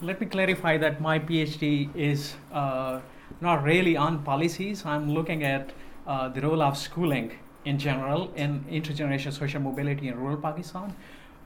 let 0.00 0.20
me 0.20 0.26
clarify 0.26 0.76
that 0.78 1.00
my 1.00 1.18
PhD 1.18 1.94
is 1.94 2.34
uh, 2.52 3.00
not 3.40 3.62
really 3.64 3.96
on 3.96 4.22
policies. 4.22 4.84
I'm 4.86 5.10
looking 5.10 5.42
at 5.42 5.70
uh, 6.06 6.28
the 6.28 6.40
role 6.40 6.62
of 6.62 6.76
schooling 6.76 7.32
in 7.64 7.78
general 7.78 8.32
in 8.36 8.64
intergenerational 8.70 9.32
social 9.32 9.60
mobility 9.60 10.08
in 10.08 10.18
rural 10.18 10.36
Pakistan. 10.36 10.94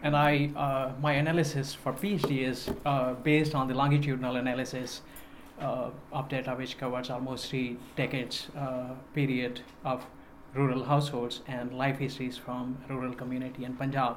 And 0.02 0.16
I, 0.16 0.50
uh, 0.56 0.92
my 1.00 1.12
analysis 1.12 1.72
for 1.72 1.92
PhD 1.92 2.46
is 2.46 2.68
uh, 2.84 3.14
based 3.14 3.54
on 3.54 3.68
the 3.68 3.74
longitudinal 3.74 4.36
analysis 4.36 5.02
uh, 5.60 5.90
of 6.12 6.28
data 6.28 6.50
which 6.52 6.76
covers 6.76 7.08
almost 7.08 7.48
three 7.48 7.76
decades 7.96 8.48
uh, 8.56 8.90
period 9.14 9.60
of 9.84 10.04
rural 10.54 10.84
households 10.84 11.40
and 11.46 11.72
life 11.72 11.98
histories 11.98 12.36
from 12.36 12.76
rural 12.88 13.14
community 13.14 13.64
in 13.64 13.74
Punjab. 13.74 14.16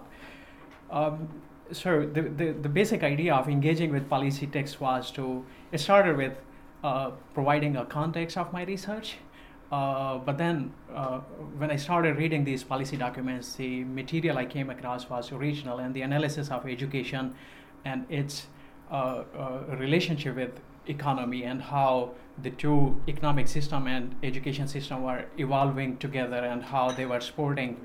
Um, 0.92 1.30
so 1.71 2.05
the, 2.05 2.21
the, 2.21 2.52
the 2.52 2.70
basic 2.70 3.04
idea 3.04 3.34
of 3.34 3.50
engaging 3.50 3.91
with 3.91 4.09
policy 4.09 4.47
text 4.47 4.79
was 4.79 5.11
to, 5.11 5.45
it 5.71 5.79
started 5.79 6.18
with 6.18 6.33
uh, 6.83 7.11
providing 7.33 7.78
a 7.78 7.86
context 7.86 8.37
of 8.37 8.51
my 8.54 8.64
research. 8.64 9.18
Uh, 9.71 10.20
but 10.20 10.37
then 10.37 10.71
uh, 10.93 11.20
when 11.57 11.71
I 11.71 11.75
started 11.75 12.18
reading 12.18 12.43
these 12.43 12.64
policy 12.64 12.97
documents, 12.97 13.56
the 13.56 13.83
material 13.83 14.37
I 14.37 14.46
came 14.46 14.70
across 14.70 15.09
was 15.09 15.32
original 15.32 15.79
and 15.79 15.93
the 15.93 16.04
analysis 16.04 16.51
of 16.51 16.68
education 16.68 17.36
and 17.84 18.06
its 18.09 18.47
uh, 18.92 19.23
uh, 19.37 19.64
relationship 19.79 20.36
with 20.36 20.59
economy 20.87 21.43
and 21.43 21.61
how 21.61 22.11
the 22.43 22.51
two 22.51 23.01
economic 23.07 23.47
system 23.47 23.87
and 23.87 24.15
education 24.21 24.68
system 24.68 25.04
were 25.04 25.25
evolving 25.37 25.97
together 25.97 26.37
and 26.37 26.64
how 26.64 26.92
they 26.92 27.06
were 27.06 27.20
supporting 27.20 27.79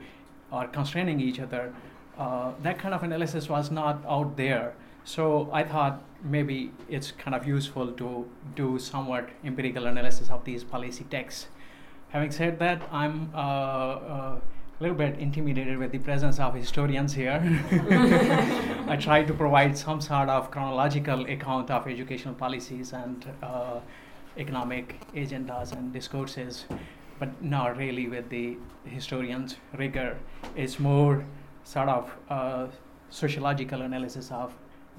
or 0.52 0.66
constraining 0.68 1.20
each 1.20 1.40
other. 1.40 1.72
Uh, 2.18 2.52
that 2.62 2.78
kind 2.78 2.94
of 2.94 3.02
analysis 3.02 3.48
was 3.48 3.70
not 3.70 4.04
out 4.06 4.36
there. 4.36 4.74
So 5.04 5.48
I 5.52 5.64
thought 5.64 6.02
maybe 6.22 6.70
it's 6.88 7.12
kind 7.12 7.34
of 7.34 7.46
useful 7.46 7.92
to 7.92 8.28
do 8.54 8.78
somewhat 8.78 9.30
empirical 9.44 9.86
analysis 9.86 10.30
of 10.30 10.44
these 10.44 10.64
policy 10.64 11.04
texts. 11.10 11.46
Having 12.10 12.30
said 12.32 12.58
that, 12.58 12.82
I'm 12.92 13.30
uh, 13.34 13.38
uh, 13.38 14.40
a 14.80 14.82
little 14.82 14.96
bit 14.96 15.18
intimidated 15.18 15.78
with 15.78 15.92
the 15.92 15.98
presence 15.98 16.40
of 16.40 16.54
historians 16.54 17.12
here. 17.12 17.40
I 18.88 18.96
try 18.96 19.22
to 19.22 19.32
provide 19.32 19.76
some 19.78 20.00
sort 20.00 20.28
of 20.28 20.50
chronological 20.50 21.26
account 21.26 21.70
of 21.70 21.86
educational 21.86 22.34
policies 22.34 22.92
and 22.92 23.24
uh, 23.42 23.80
economic 24.36 25.00
agendas 25.14 25.72
and 25.72 25.92
discourses, 25.92 26.64
but 27.18 27.42
not 27.42 27.76
really 27.76 28.08
with 28.08 28.28
the 28.30 28.56
historian's 28.86 29.56
rigor. 29.76 30.16
It's 30.56 30.78
more 30.78 31.24
sort 31.64 31.88
of 31.88 32.10
uh, 32.28 32.66
sociological 33.10 33.82
analysis 33.82 34.30
of 34.30 34.52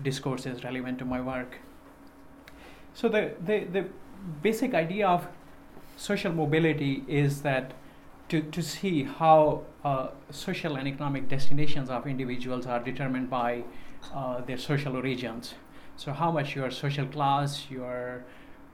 discourses 0.04 0.64
relevant 0.64 1.00
to 1.00 1.06
my 1.06 1.22
work. 1.22 1.58
So 2.94 3.08
the, 3.08 3.34
the, 3.46 3.66
the 3.66 3.86
basic 4.42 4.74
idea 4.74 5.08
of 5.08 5.28
social 5.98 6.34
mobility 6.34 7.04
is 7.08 7.42
that 7.44 7.74
to, 8.30 8.42
to 8.42 8.62
see 8.62 9.04
how 9.04 9.64
uh, 9.84 10.08
social 10.30 10.78
and 10.78 10.88
economic 10.88 11.28
destinations 11.28 11.90
of 11.90 12.08
individuals 12.08 12.66
are 12.66 12.80
determined 12.80 13.30
by 13.30 13.64
uh, 14.14 14.42
their 14.42 14.58
social 14.58 14.96
origins. 14.96 15.54
So, 15.98 16.14
how 16.14 16.32
much 16.32 16.56
your 16.56 16.72
social 16.72 17.06
class, 17.06 17.68
your 17.70 18.24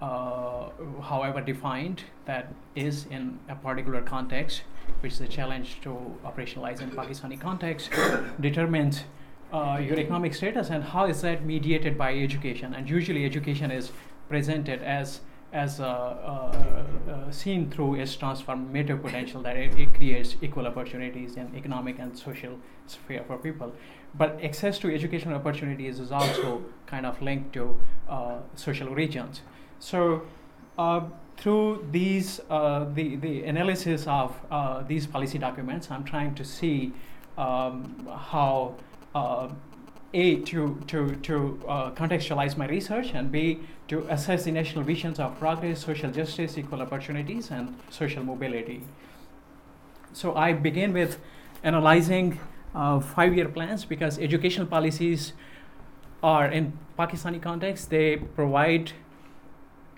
uh, 0.02 0.70
however 1.02 1.42
defined 1.42 2.04
that 2.26 2.54
is 2.76 3.06
in 3.08 3.40
a 3.50 3.56
particular 3.56 4.02
context, 4.02 4.62
which 5.02 5.14
is 5.14 5.22
a 5.22 5.28
challenge 5.28 5.82
to 5.82 5.90
operationalize 6.24 6.82
in 6.82 6.92
Pakistani 6.92 7.40
context, 7.40 7.90
determines 8.40 9.04
uh, 9.52 9.80
your 9.82 9.98
economic 10.00 10.34
status 10.34 10.70
and 10.70 10.84
how 10.84 11.06
is 11.06 11.22
that 11.22 11.46
mediated 11.46 11.98
by 11.98 12.14
education. 12.14 12.74
And 12.74 12.90
usually, 12.90 13.26
education 13.26 13.72
is 13.72 13.92
presented 14.30 14.82
as 14.82 15.22
as 15.54 15.80
uh, 15.80 15.86
uh, 15.86 17.10
uh, 17.10 17.32
seen 17.32 17.72
through 17.72 17.96
its 17.96 18.16
transformative 18.18 19.02
potential 19.02 19.42
that 19.42 19.56
it, 19.56 19.80
it, 19.80 19.94
creates 19.94 20.36
equal 20.42 20.68
opportunities 20.68 21.38
in 21.38 21.50
economic 21.56 22.00
and 22.00 22.18
social 22.18 22.60
sphere 22.86 23.24
for 23.26 23.38
people. 23.38 23.72
But 24.14 24.44
access 24.44 24.78
to 24.80 24.94
educational 24.94 25.36
opportunities 25.36 26.00
is 26.00 26.12
also 26.12 26.66
kind 26.86 27.06
of 27.06 27.22
linked 27.22 27.54
to 27.54 27.80
uh, 28.10 28.40
social 28.56 28.94
regions. 28.94 29.42
So 29.80 30.24
uh, 30.78 31.02
through 31.38 31.88
these, 31.92 32.42
uh, 32.50 32.86
the, 32.94 33.16
the 33.18 33.44
analysis 33.44 34.06
of 34.08 34.36
these 34.88 35.08
policy 35.08 35.38
documents, 35.38 35.92
I'm 35.92 36.04
trying 36.04 36.36
to 36.36 36.44
see 36.44 36.94
um, 37.38 38.08
how 38.12 38.76
a, 40.14 40.38
to, 40.38 40.82
to, 40.88 41.16
to 41.16 41.62
uh, 41.68 41.92
contextualize 41.92 42.58
my 42.58 42.68
research, 42.68 43.12
and 43.14 43.32
B, 43.32 43.60
to 43.88 44.06
assess 44.10 44.46
the 44.46 44.52
national 44.52 44.84
visions 44.84 45.20
of 45.20 45.38
progress, 45.38 45.84
social 45.84 46.12
justice, 46.12 46.58
equal 46.58 46.82
opportunities, 46.82 47.52
and 47.52 47.78
social 47.90 48.24
mobility. 48.24 48.82
So 50.14 50.36
I 50.36 50.54
begin 50.54 50.94
with 50.94 51.20
analyzing 51.64 52.40
uh, 52.74 53.00
five-year 53.00 53.50
plans 53.50 53.86
because 53.86 54.18
educational 54.18 54.68
policies 54.68 55.34
are, 56.24 56.48
in 56.48 56.74
Pakistani 56.98 57.42
context, 57.42 57.90
they 57.90 58.18
provide 58.18 58.92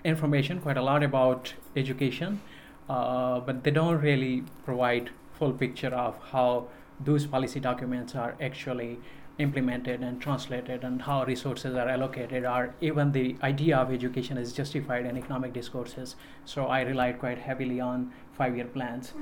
information 0.04 0.60
quite 0.60 0.76
a 0.76 0.82
lot 0.82 1.02
about 1.02 1.54
education, 1.76 2.40
uh, 2.88 3.40
but 3.40 3.64
they 3.64 3.70
don't 3.70 4.00
really 4.00 4.44
provide 4.64 5.10
full 5.38 5.52
picture 5.52 5.88
of 5.88 6.16
how 6.32 6.66
those 7.04 7.26
policy 7.26 7.60
documents 7.60 8.14
are 8.14 8.34
actually 8.40 8.98
implemented 9.38 10.02
and 10.02 10.20
translated 10.20 10.84
and 10.84 11.02
how 11.02 11.24
resources 11.24 11.74
are 11.74 11.88
allocated 11.88 12.44
or 12.44 12.74
even 12.80 13.12
the 13.12 13.36
idea 13.42 13.76
of 13.76 13.90
education 13.90 14.36
is 14.36 14.52
justified 14.52 15.06
in 15.06 15.16
economic 15.16 15.52
discourses. 15.54 16.16
So 16.44 16.66
i 16.66 16.82
relied 16.82 17.18
quite 17.18 17.38
heavily 17.38 17.80
on 17.80 18.12
five-year 18.36 18.66
plans. 18.66 19.14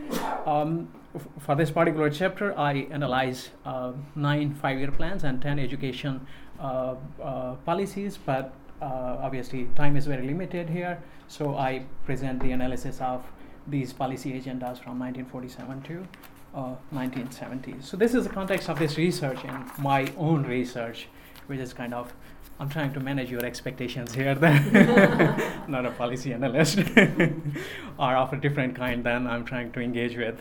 Um, 0.46 0.88
f- 1.14 1.28
for 1.38 1.54
this 1.54 1.70
particular 1.70 2.10
chapter 2.10 2.58
i 2.58 2.72
analyze 2.90 3.50
uh, 3.64 3.92
nine 4.16 4.54
five-year 4.54 4.90
plans 4.90 5.22
and 5.24 5.40
10 5.40 5.58
education 5.58 6.26
uh, 6.58 6.96
uh, 7.22 7.54
policies 7.64 8.18
but 8.26 8.52
obviously 8.80 9.68
time 9.74 9.96
is 9.96 10.06
very 10.06 10.26
limited 10.26 10.68
here 10.68 11.02
so 11.26 11.56
i 11.56 11.82
present 12.04 12.40
the 12.40 12.52
analysis 12.52 13.00
of 13.00 13.24
these 13.66 13.92
policy 13.92 14.32
agendas 14.32 14.78
from 14.78 14.98
1947 14.98 15.82
to 15.82 16.06
uh, 16.54 16.74
1970s. 16.92 17.84
So 17.84 17.96
this 17.96 18.14
is 18.14 18.24
the 18.24 18.30
context 18.30 18.68
of 18.68 18.78
this 18.78 18.96
research 18.96 19.38
and 19.44 19.64
my 19.78 20.10
own 20.16 20.44
research, 20.44 21.08
which 21.46 21.60
is 21.60 21.72
kind 21.72 21.94
of 21.94 22.12
I'm 22.60 22.68
trying 22.68 22.92
to 22.94 23.00
manage 23.00 23.30
your 23.30 23.44
expectations 23.44 24.12
here. 24.12 24.34
Not 25.68 25.86
a 25.86 25.92
policy 25.92 26.32
analyst, 26.32 26.78
or 27.98 28.16
of 28.16 28.32
a 28.32 28.36
different 28.36 28.74
kind 28.74 29.04
than 29.04 29.28
I'm 29.28 29.44
trying 29.44 29.70
to 29.72 29.80
engage 29.80 30.16
with. 30.16 30.40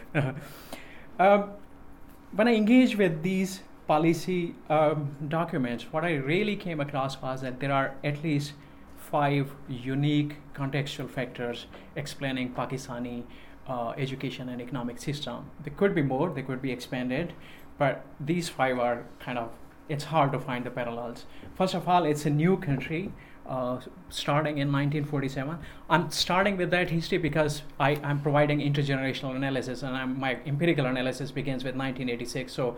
um, 1.20 1.52
when 2.32 2.48
I 2.48 2.56
engage 2.56 2.98
with 2.98 3.22
these 3.22 3.62
policy 3.88 4.54
um, 4.70 5.16
documents, 5.28 5.86
what 5.92 6.04
I 6.04 6.16
really 6.16 6.56
came 6.56 6.80
across 6.80 7.22
was 7.22 7.42
that 7.42 7.60
there 7.60 7.72
are 7.72 7.96
at 8.04 8.24
least 8.24 8.54
five 8.98 9.52
unique 9.70 10.36
contextual 10.54 11.10
factors 11.10 11.68
explaining 11.96 12.54
Pakistani 12.54 13.24
uh, 13.68 13.90
education 13.98 14.50
and 14.50 14.62
economic 14.62 15.00
system. 15.00 15.50
There 15.64 15.74
could 15.76 15.96
be 15.96 16.02
more, 16.02 16.30
they 16.30 16.42
could 16.42 16.62
be 16.62 16.72
expanded, 16.72 17.34
but 17.78 18.06
these 18.20 18.50
five 18.50 18.78
are 18.80 19.06
kind 19.20 19.38
of, 19.38 19.52
it's 19.88 20.04
hard 20.06 20.32
to 20.34 20.40
find 20.40 20.66
the 20.66 20.72
parallels. 20.72 21.26
First 21.56 21.74
of 21.74 21.88
all, 21.88 22.04
it's 22.04 22.26
a 22.26 22.30
new 22.30 22.58
country. 22.58 23.14
Uh, 23.48 23.80
starting 24.10 24.58
in 24.58 24.68
1947. 24.68 25.58
I'm 25.90 26.12
starting 26.12 26.58
with 26.58 26.70
that 26.72 26.90
history 26.90 27.18
because 27.18 27.62
I, 27.80 27.92
am 28.04 28.20
providing 28.22 28.60
intergenerational 28.60 29.38
analysis, 29.38 29.84
and 29.84 29.96
I'm, 29.96 30.20
my 30.20 30.38
empirical 30.46 30.86
analysis 30.86 31.32
begins 31.32 31.64
with 31.64 31.74
1986. 31.74 32.52
So 32.52 32.76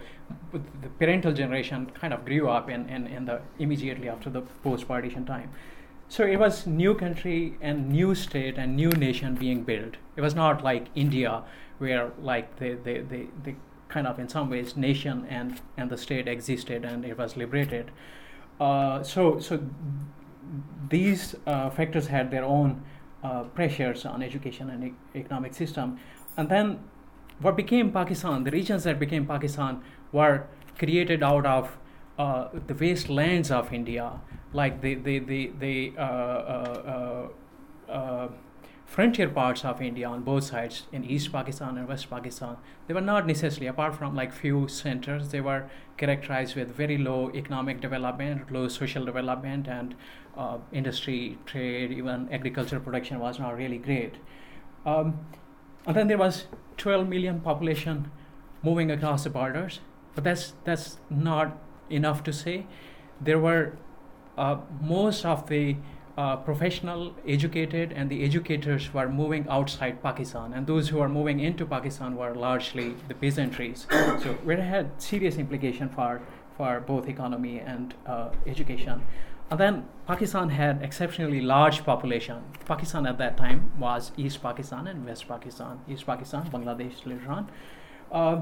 the 0.51 0.89
parental 0.99 1.33
generation 1.33 1.89
kind 1.95 2.13
of 2.13 2.23
grew 2.23 2.49
up 2.49 2.69
in, 2.69 2.87
in, 2.87 3.07
in 3.07 3.25
the 3.25 3.41
immediately 3.57 4.09
after 4.09 4.29
the 4.29 4.41
post-partition 4.63 5.25
time. 5.25 5.49
So 6.07 6.23
it 6.23 6.37
was 6.37 6.67
new 6.67 6.93
country 6.93 7.57
and 7.61 7.89
new 7.89 8.13
state 8.13 8.59
and 8.59 8.75
new 8.75 8.89
nation 8.89 9.33
being 9.33 9.63
built. 9.63 9.95
It 10.15 10.21
was 10.21 10.35
not 10.35 10.63
like 10.63 10.87
India, 10.93 11.43
where 11.79 12.11
like 12.21 12.57
the 12.57 12.75
the, 12.75 12.99
the, 12.99 13.27
the 13.43 13.55
kind 13.87 14.05
of 14.05 14.19
in 14.19 14.29
some 14.29 14.51
ways 14.51 14.77
nation 14.77 15.25
and 15.29 15.61
and 15.77 15.89
the 15.89 15.97
state 15.97 16.27
existed 16.27 16.85
and 16.85 17.05
it 17.05 17.17
was 17.17 17.35
liberated. 17.35 17.89
Uh, 18.59 19.01
so 19.01 19.39
so 19.39 19.59
these 20.89 21.35
uh, 21.45 21.69
factors 21.69 22.07
had 22.07 22.31
their 22.31 22.43
own 22.43 22.83
uh, 23.23 23.43
pressures 23.43 24.05
on 24.05 24.23
education 24.23 24.69
and 24.69 24.83
e- 24.83 24.93
economic 25.15 25.53
system, 25.53 25.99
and 26.37 26.49
then 26.49 26.79
what 27.41 27.55
became 27.55 27.91
Pakistan, 27.91 28.43
the 28.43 28.51
regions 28.51 28.83
that 28.83 28.99
became 28.99 29.25
Pakistan 29.25 29.81
were 30.11 30.47
created 30.77 31.23
out 31.23 31.45
of 31.45 31.77
uh, 32.17 32.49
the 32.67 32.73
wastelands 32.73 33.51
of 33.51 33.71
India, 33.71 34.11
like 34.53 34.81
the 34.81 34.95
the 34.95 35.19
the, 35.19 35.51
the 35.59 35.93
uh, 35.97 36.01
uh, 36.01 37.27
uh, 37.89 38.27
frontier 38.89 39.29
parts 39.29 39.63
of 39.63 39.81
India 39.83 40.07
on 40.09 40.23
both 40.23 40.43
sides, 40.45 40.87
in 40.91 41.03
East 41.05 41.31
Pakistan 41.31 41.77
and 41.77 41.87
West 41.87 42.09
Pakistan, 42.09 42.57
they 42.87 42.93
were 42.93 43.01
not 43.09 43.27
necessarily, 43.27 43.67
apart 43.67 43.95
from 43.95 44.15
like 44.15 44.33
few 44.33 44.67
centers, 44.67 45.29
they 45.29 45.41
were 45.41 45.69
characterized 45.97 46.55
with 46.55 46.75
very 46.75 46.97
low 46.97 47.29
economic 47.35 47.81
development, 47.81 48.51
low 48.51 48.67
social 48.67 49.05
development, 49.05 49.67
and 49.67 49.93
uh, 50.35 50.57
industry, 50.71 51.37
trade, 51.45 51.91
even 51.91 52.27
agricultural 52.31 52.81
production 52.81 53.19
was 53.19 53.37
not 53.37 53.55
really 53.55 53.77
great. 53.77 54.15
Um, 54.87 55.19
and 55.85 55.95
then 55.95 56.07
there 56.07 56.17
was 56.17 56.45
12 56.77 57.07
million 57.07 57.41
population 57.41 58.11
moving 58.63 58.89
across 58.89 59.23
the 59.23 59.29
borders, 59.29 59.81
but 60.15 60.23
that's 60.23 60.53
that's 60.63 60.97
not 61.11 61.57
enough 61.91 62.23
to 62.23 62.33
say. 62.33 62.65
There 63.21 63.39
were 63.39 63.77
uh, 64.35 64.57
most 64.81 65.25
of 65.25 65.47
the 65.47 65.75
uh, 66.19 66.35
professional, 66.35 67.15
educated, 67.25 67.93
and 67.93 68.09
the 68.09 68.23
educators 68.25 68.93
were 68.93 69.07
moving 69.07 69.47
outside 69.49 70.03
Pakistan, 70.03 70.51
and 70.51 70.67
those 70.67 70.89
who 70.89 70.97
were 70.97 71.07
moving 71.07 71.39
into 71.39 71.65
Pakistan 71.65 72.17
were 72.17 72.33
largely 72.35 72.87
the 73.07 73.13
peasantries. 73.13 73.87
so 74.23 74.37
it 74.45 74.59
had 74.59 74.91
serious 75.01 75.37
implication 75.37 75.87
for 75.87 76.21
for 76.57 76.81
both 76.81 77.07
economy 77.07 77.59
and 77.59 77.93
uh, 78.05 78.29
education. 78.45 79.01
And 79.49 79.59
then 79.59 79.85
Pakistan 80.07 80.49
had 80.49 80.83
exceptionally 80.87 81.39
large 81.39 81.85
population. 81.85 82.43
Pakistan 82.65 83.07
at 83.11 83.17
that 83.19 83.37
time 83.37 83.71
was 83.79 84.11
East 84.17 84.43
Pakistan 84.43 84.87
and 84.87 85.05
West 85.05 85.27
Pakistan. 85.29 85.79
East 85.87 86.05
Pakistan, 86.05 86.49
Bangladesh 86.55 87.05
later 87.05 87.31
on. 87.37 87.49
Uh, 88.11 88.41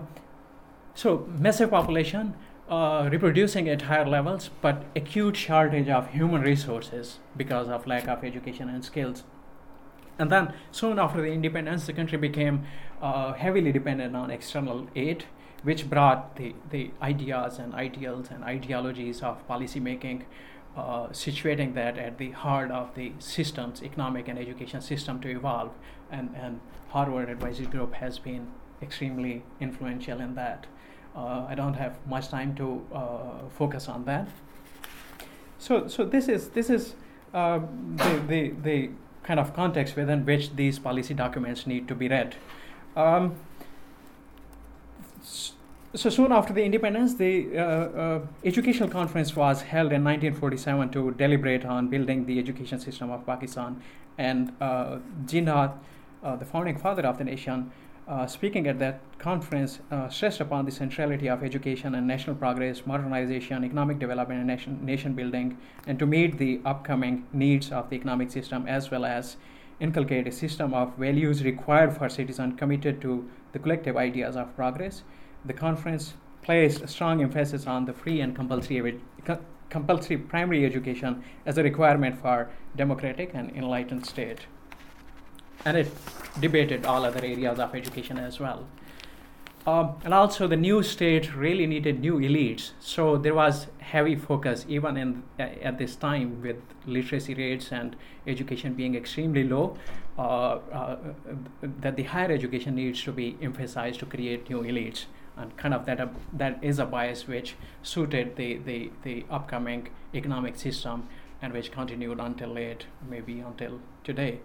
so 0.95 1.27
massive 1.47 1.69
population, 1.69 2.33
uh, 2.69 3.07
reproducing 3.11 3.69
at 3.69 3.83
higher 3.83 4.05
levels, 4.05 4.49
but 4.61 4.83
acute 4.95 5.37
shortage 5.37 5.87
of 5.87 6.09
human 6.11 6.41
resources 6.41 7.19
because 7.35 7.69
of 7.69 7.87
lack 7.87 8.07
of 8.07 8.23
education 8.23 8.69
and 8.69 8.83
skills. 8.83 9.23
And 10.19 10.31
then 10.31 10.53
soon 10.71 10.99
after 10.99 11.21
the 11.21 11.31
independence, 11.31 11.85
the 11.85 11.93
country 11.93 12.17
became 12.17 12.65
uh, 13.01 13.33
heavily 13.33 13.71
dependent 13.71 14.15
on 14.15 14.31
external 14.31 14.87
aid, 14.95 15.25
which 15.63 15.89
brought 15.89 16.35
the, 16.35 16.55
the 16.71 16.91
ideas 17.01 17.59
and 17.59 17.73
ideals 17.73 18.29
and 18.31 18.43
ideologies 18.43 19.21
of 19.21 19.47
policy 19.47 19.79
making, 19.79 20.25
uh, 20.75 21.07
situating 21.07 21.73
that 21.75 21.97
at 21.97 22.17
the 22.17 22.31
heart 22.31 22.71
of 22.71 22.93
the 22.95 23.11
systems, 23.19 23.83
economic 23.83 24.27
and 24.27 24.39
education 24.39 24.81
system 24.81 25.19
to 25.21 25.29
evolve. 25.29 25.71
And, 26.11 26.35
and 26.35 26.61
Harvard 26.89 27.29
Advisory 27.29 27.67
Group 27.67 27.93
has 27.95 28.17
been 28.19 28.47
extremely 28.81 29.43
influential 29.59 30.19
in 30.19 30.35
that. 30.35 30.67
Uh, 31.17 31.47
I 31.49 31.55
don't 31.55 31.73
have 31.73 31.97
much 32.07 32.29
time 32.29 32.53
to 32.55 32.85
uh, 32.93 33.49
focus 33.57 33.89
on 33.89 34.05
that. 34.05 34.27
So, 35.57 35.87
so 35.87 36.05
this 36.05 36.27
is 36.27 36.49
this 36.49 36.69
is 36.69 36.93
uh, 37.33 37.59
the, 37.95 38.23
the 38.27 38.49
the 38.61 38.89
kind 39.23 39.39
of 39.39 39.53
context 39.55 39.95
within 39.95 40.25
which 40.25 40.55
these 40.55 40.77
policy 40.77 41.15
documents 41.15 41.65
need 41.65 41.87
to 41.87 41.95
be 41.95 42.07
read. 42.07 42.35
Um, 42.95 43.35
so 45.95 46.09
soon 46.09 46.31
after 46.31 46.53
the 46.53 46.63
independence, 46.63 47.15
the 47.15 47.57
uh, 47.57 47.61
uh, 47.61 48.19
educational 48.43 48.87
conference 48.87 49.35
was 49.35 49.61
held 49.61 49.91
in 49.91 50.03
1947 50.03 50.89
to 50.91 51.11
deliberate 51.11 51.65
on 51.65 51.87
building 51.87 52.25
the 52.25 52.37
education 52.39 52.79
system 52.79 53.09
of 53.09 53.25
Pakistan. 53.25 53.81
And 54.17 54.53
uh, 54.61 54.97
Jinnah, 55.25 55.73
uh, 56.23 56.35
the 56.35 56.45
founding 56.45 56.77
father 56.77 57.05
of 57.07 57.17
the 57.17 57.23
nation, 57.23 57.71
uh, 58.07 58.25
speaking 58.25 58.67
at 58.67 58.79
that 58.79 59.01
conference, 59.19 59.79
uh, 59.91 60.07
stressed 60.07 60.39
upon 60.39 60.63
the 60.65 60.71
centrality 60.71 61.27
of 61.27 61.43
education 61.43 61.93
and 61.95 62.07
national 62.07 62.35
progress, 62.35 62.85
modernization, 62.85 63.65
economic 63.65 63.99
development, 63.99 64.39
and 64.39 64.47
nation, 64.47 64.85
nation 64.85 65.13
building, 65.13 65.57
and 65.85 65.99
to 65.99 66.05
meet 66.05 66.37
the 66.37 66.61
upcoming 66.63 67.25
needs 67.33 67.71
of 67.71 67.89
the 67.89 67.95
economic 67.95 68.31
system 68.31 68.65
as 68.67 68.89
well 68.89 69.03
as 69.03 69.35
inculcate 69.81 70.25
a 70.25 70.31
system 70.31 70.73
of 70.73 70.95
values 70.95 71.43
required 71.43 71.95
for 71.95 72.07
citizens 72.07 72.57
committed 72.57 73.01
to 73.01 73.29
the 73.51 73.59
collective 73.59 73.97
ideas 73.97 74.37
of 74.37 74.55
progress. 74.55 75.03
The 75.45 75.53
conference 75.53 76.13
placed 76.41 76.81
a 76.81 76.87
strong 76.87 77.21
emphasis 77.21 77.67
on 77.67 77.85
the 77.85 77.93
free 77.93 78.21
and 78.21 78.33
compulsory, 78.33 79.01
compulsory 79.69 80.17
primary 80.17 80.65
education 80.65 81.23
as 81.45 81.57
a 81.57 81.63
requirement 81.63 82.21
for 82.21 82.49
democratic 82.77 83.31
and 83.33 83.51
enlightened 83.51 84.05
state 84.05 84.47
and 85.65 85.77
it 85.77 85.91
debated 86.39 86.85
all 86.85 87.05
other 87.05 87.23
areas 87.23 87.59
of 87.59 87.75
education 87.75 88.17
as 88.17 88.39
well. 88.39 88.65
Um, 89.67 89.95
and 90.05 90.13
also, 90.13 90.47
the 90.47 90.55
new 90.55 90.81
state 90.81 91.35
really 91.35 91.67
needed 91.67 91.99
new 91.99 92.19
elites. 92.19 92.71
So 92.79 93.17
there 93.17 93.33
was 93.33 93.67
heavy 93.79 94.15
focus, 94.15 94.65
even 94.69 94.95
in 94.95 95.23
uh, 95.37 95.43
at 95.61 95.77
this 95.77 95.97
time, 95.97 96.41
with 96.41 96.55
literacy 96.85 97.33
rates 97.33 97.73
and 97.73 97.97
education 98.25 98.75
being 98.75 98.95
extremely 98.95 99.43
low, 99.43 99.77
uh, 100.17 100.21
uh, 100.21 100.95
that 101.61 101.97
the 101.97 102.03
higher 102.03 102.31
education 102.31 102.75
needs 102.75 103.03
to 103.03 103.11
be 103.11 103.37
emphasized 103.41 103.99
to 103.99 104.05
create 104.05 104.49
new 104.49 104.61
elites. 104.61 105.05
And 105.35 105.55
kind 105.57 105.73
of 105.73 105.85
that 105.85 106.09
that 106.31 106.63
is 106.63 106.79
a 106.79 106.85
bias 106.85 107.27
which 107.27 107.55
suited 107.83 108.37
the, 108.37 108.59
the, 108.59 108.89
the 109.03 109.25
upcoming 109.29 109.89
economic 110.13 110.55
system 110.57 111.09
and 111.41 111.53
which 111.53 111.71
continued 111.71 112.19
until 112.19 112.49
late, 112.49 112.85
maybe 113.09 113.39
until 113.39 113.79
today. 114.03 114.39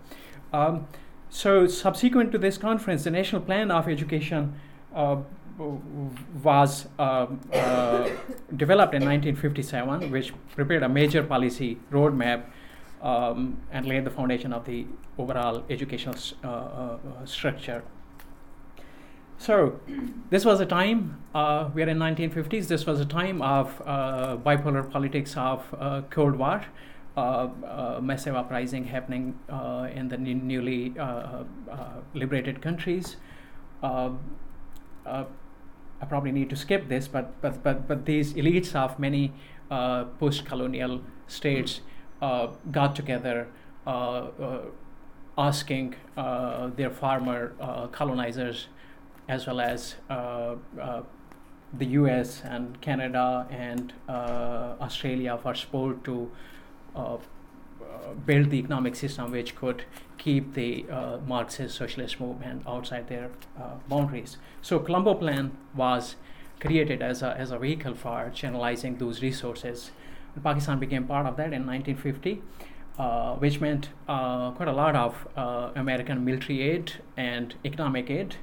Um, 0.53 0.87
so, 1.31 1.67
subsequent 1.67 2.33
to 2.33 2.39
this 2.39 2.59
conference, 2.59 3.05
the 3.05 3.11
National 3.11 3.41
Plan 3.41 3.71
of 3.71 3.89
Education 3.89 4.55
uh, 4.95 5.17
was 6.43 6.89
uh, 6.99 7.27
uh, 7.53 8.09
developed 8.57 8.95
in 8.95 9.03
1957, 9.05 10.11
which 10.11 10.33
prepared 10.55 10.83
a 10.83 10.89
major 10.89 11.23
policy 11.23 11.79
roadmap 11.91 12.45
um, 13.01 13.59
and 13.71 13.87
laid 13.87 14.05
the 14.05 14.11
foundation 14.11 14.53
of 14.53 14.65
the 14.65 14.87
overall 15.19 15.65
educational 15.71 16.15
uh, 16.45 16.49
uh, 16.49 16.99
structure. 17.25 17.83
So, 19.43 19.81
this 20.31 20.45
was 20.45 20.61
a 20.61 20.67
time, 20.67 21.21
uh, 21.35 21.69
we 21.75 21.83
are 21.83 21.89
in 21.89 21.99
1950s, 21.99 22.69
this 22.69 22.87
was 22.87 23.01
a 23.01 23.05
time 23.05 23.43
of 23.43 23.83
uh, 23.85 24.37
bipolar 24.37 24.89
politics 24.89 25.37
of 25.37 25.65
uh, 25.81 26.03
Cold 26.11 26.37
War. 26.37 26.65
Uh, 27.17 27.49
uh, 27.67 27.99
massive 28.01 28.37
uprising 28.37 28.85
happening 28.85 29.37
uh, 29.51 29.89
in 29.93 30.09
the 30.09 30.17
newly 30.17 30.95
uh, 30.97 31.43
liberated 32.15 32.63
countries. 32.63 33.17
I 33.83 34.15
probably 36.09 36.31
need 36.31 36.49
to 36.51 36.57
skip 36.57 36.89
this, 36.89 37.09
but 37.09 37.41
but 37.43 37.65
but 37.65 37.89
but 37.89 38.07
these 38.07 38.35
elites 38.35 38.77
of 38.77 38.99
many 39.01 39.33
post-colonial 39.69 41.03
states 41.27 41.81
got 42.21 42.95
together, 42.95 43.49
asking 45.37 45.97
their 46.77 46.91
farmer 46.91 47.89
colonizers, 47.93 48.69
as 49.35 49.47
well 49.47 49.61
as 49.61 49.97
the 51.81 51.87
US 52.01 52.43
and 52.45 52.81
Canada 52.81 53.47
and 53.51 53.93
uh, 54.09 54.75
Australia 54.81 55.39
for 55.43 55.55
support 55.55 56.05
to 56.05 56.31
uh, 56.95 57.17
build 58.27 58.51
the 58.51 58.59
economic 58.59 58.95
system 58.95 59.31
which 59.31 59.55
could 59.57 59.85
keep 60.19 60.55
the 60.55 60.85
uh, 60.91 61.19
Marxist 61.27 61.77
socialist 61.77 62.21
movement 62.21 62.63
outside 62.67 63.09
their 63.09 63.31
uh, 63.59 63.75
boundaries. 63.89 64.37
So 64.61 64.79
Colombo 64.79 65.15
Plan 65.15 65.57
was 65.75 66.17
created 66.61 67.03
as 67.03 67.23
a, 67.23 67.37
as 67.37 67.51
a 67.51 67.59
vehicle 67.59 67.95
for 67.95 68.31
channelizing 68.35 68.99
those 68.99 69.23
resources. 69.23 69.91
Pakistan 70.43 70.79
became 70.79 71.05
part 71.05 71.27
of 71.27 71.37
that 71.37 71.53
in 71.53 71.67
1950, 71.67 72.43
uh, 72.99 73.35
which 73.37 73.61
meant 73.61 73.91
uh, 74.09 74.51
quite 74.53 74.69
a 74.69 74.73
lot 74.73 74.95
of 74.95 75.27
uh, 75.37 75.71
American 75.75 76.25
military 76.25 76.63
aid 76.63 76.93
and 77.17 77.55
economic 77.65 78.11
aid. 78.11 78.37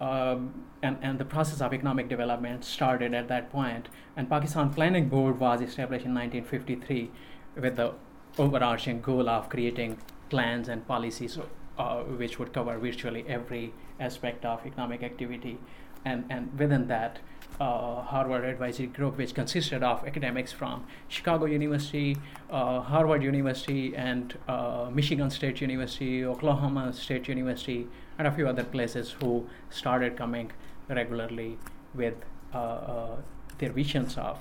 Um, 0.00 0.64
and, 0.82 0.96
and 1.02 1.18
the 1.18 1.26
process 1.26 1.60
of 1.60 1.74
economic 1.74 2.08
development 2.08 2.64
started 2.64 3.12
at 3.12 3.28
that 3.28 3.50
point. 3.50 3.88
And 4.16 4.30
Pakistan 4.30 4.72
Planning 4.72 5.08
Board 5.08 5.38
was 5.38 5.60
established 5.60 6.06
in 6.06 6.14
1953 6.14 7.10
with 7.56 7.76
the 7.76 7.92
overarching 8.38 9.02
goal 9.02 9.28
of 9.28 9.50
creating 9.50 9.98
plans 10.30 10.68
and 10.68 10.86
policies 10.86 11.38
uh, 11.78 12.02
which 12.02 12.38
would 12.38 12.52
cover 12.52 12.78
virtually 12.78 13.24
every 13.28 13.72
aspect 13.98 14.44
of 14.44 14.64
economic 14.66 15.02
activity. 15.02 15.58
And, 16.04 16.24
and 16.30 16.58
within 16.58 16.86
that, 16.88 17.18
uh, 17.60 18.02
Harvard 18.02 18.44
Advisory 18.44 18.86
Group, 18.86 19.18
which 19.18 19.34
consisted 19.34 19.82
of 19.82 20.06
academics 20.06 20.52
from 20.52 20.84
Chicago 21.08 21.46
University, 21.46 22.16
uh, 22.50 22.80
Harvard 22.80 23.22
University, 23.22 23.94
and 23.96 24.36
uh, 24.48 24.88
Michigan 24.92 25.30
State 25.30 25.60
University, 25.60 26.24
Oklahoma 26.24 26.92
State 26.92 27.28
University, 27.28 27.86
and 28.18 28.28
a 28.28 28.32
few 28.32 28.48
other 28.48 28.64
places 28.64 29.16
who 29.20 29.46
started 29.70 30.16
coming 30.16 30.50
regularly 30.88 31.58
with 31.94 32.14
uh, 32.54 32.58
uh, 32.58 33.16
their 33.58 33.72
visions 33.72 34.16
of 34.16 34.38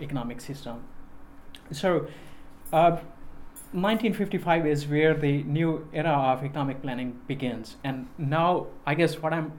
economic 0.00 0.40
system. 0.40 0.82
So 1.70 2.08
1955 2.70 4.64
uh, 4.64 4.68
is 4.68 4.86
where 4.86 5.14
the 5.14 5.42
new 5.44 5.88
era 5.92 6.10
of 6.10 6.44
economic 6.44 6.82
planning 6.82 7.20
begins. 7.26 7.76
And 7.84 8.08
now, 8.18 8.66
I 8.86 8.94
guess 8.94 9.22
what 9.22 9.32
I'm 9.32 9.52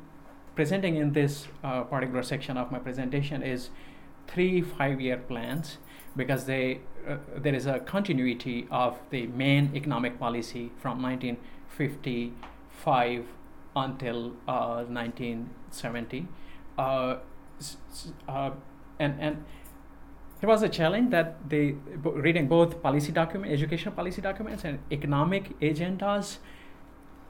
presenting 0.60 0.98
in 0.98 1.14
this 1.14 1.48
uh, 1.64 1.84
particular 1.84 2.22
section 2.22 2.58
of 2.58 2.70
my 2.70 2.80
presentation 2.80 3.42
is 3.42 3.70
three 4.28 4.62
five-year 4.62 5.16
plans 5.16 5.78
because 6.18 6.44
they 6.46 6.82
uh, 7.08 7.16
there 7.38 7.56
is 7.56 7.66
a 7.66 7.80
continuity 7.80 8.68
of 8.70 9.00
the 9.10 9.28
main 9.28 9.72
economic 9.74 10.20
policy 10.20 10.70
from 10.82 11.02
19 11.02 11.38
1955 11.78 13.26
until 13.76 14.34
uh, 14.48 14.84
1970. 14.84 16.28
Uh, 16.78 17.16
uh, 18.28 18.52
and, 19.00 19.16
and 19.20 19.46
it 20.42 20.46
was 20.46 20.62
a 20.62 20.70
challenge 20.70 21.12
that 21.12 21.38
they 21.50 21.76
reading 22.04 22.48
both 22.48 22.82
policy 22.82 23.12
document, 23.12 23.52
educational 23.52 23.94
policy 23.94 24.22
documents 24.22 24.64
and 24.66 24.80
economic 24.92 25.58
agendas 25.62 26.40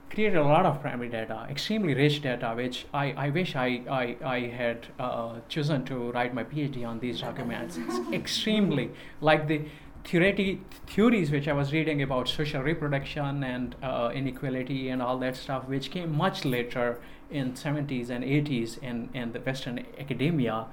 created 0.09 0.37
a 0.37 0.43
lot 0.43 0.65
of 0.65 0.81
primary 0.81 1.09
data, 1.09 1.47
extremely 1.49 1.93
rich 1.93 2.21
data, 2.21 2.53
which 2.55 2.85
I, 2.93 3.11
I 3.11 3.29
wish 3.29 3.55
I, 3.55 3.81
I, 3.89 4.15
I 4.25 4.39
had 4.47 4.87
uh, 4.99 5.35
chosen 5.47 5.85
to 5.85 6.11
write 6.11 6.33
my 6.33 6.43
PhD 6.43 6.85
on 6.85 6.99
these 6.99 7.21
documents. 7.21 7.77
It's 7.77 8.11
extremely 8.11 8.91
like 9.21 9.47
the 9.47 9.61
theoretic 10.03 10.59
theories 10.87 11.29
which 11.31 11.47
I 11.47 11.53
was 11.53 11.71
reading 11.71 12.01
about 12.01 12.27
social 12.27 12.61
reproduction 12.61 13.43
and 13.43 13.75
uh, 13.83 14.11
inequality 14.13 14.89
and 14.89 15.01
all 15.01 15.17
that 15.19 15.35
stuff, 15.35 15.67
which 15.67 15.91
came 15.91 16.15
much 16.15 16.45
later 16.45 16.99
in 17.29 17.53
70s 17.53 18.09
and 18.09 18.23
80s 18.23 18.81
in, 18.81 19.09
in 19.13 19.31
the 19.33 19.39
Western 19.39 19.85
academia. 19.99 20.65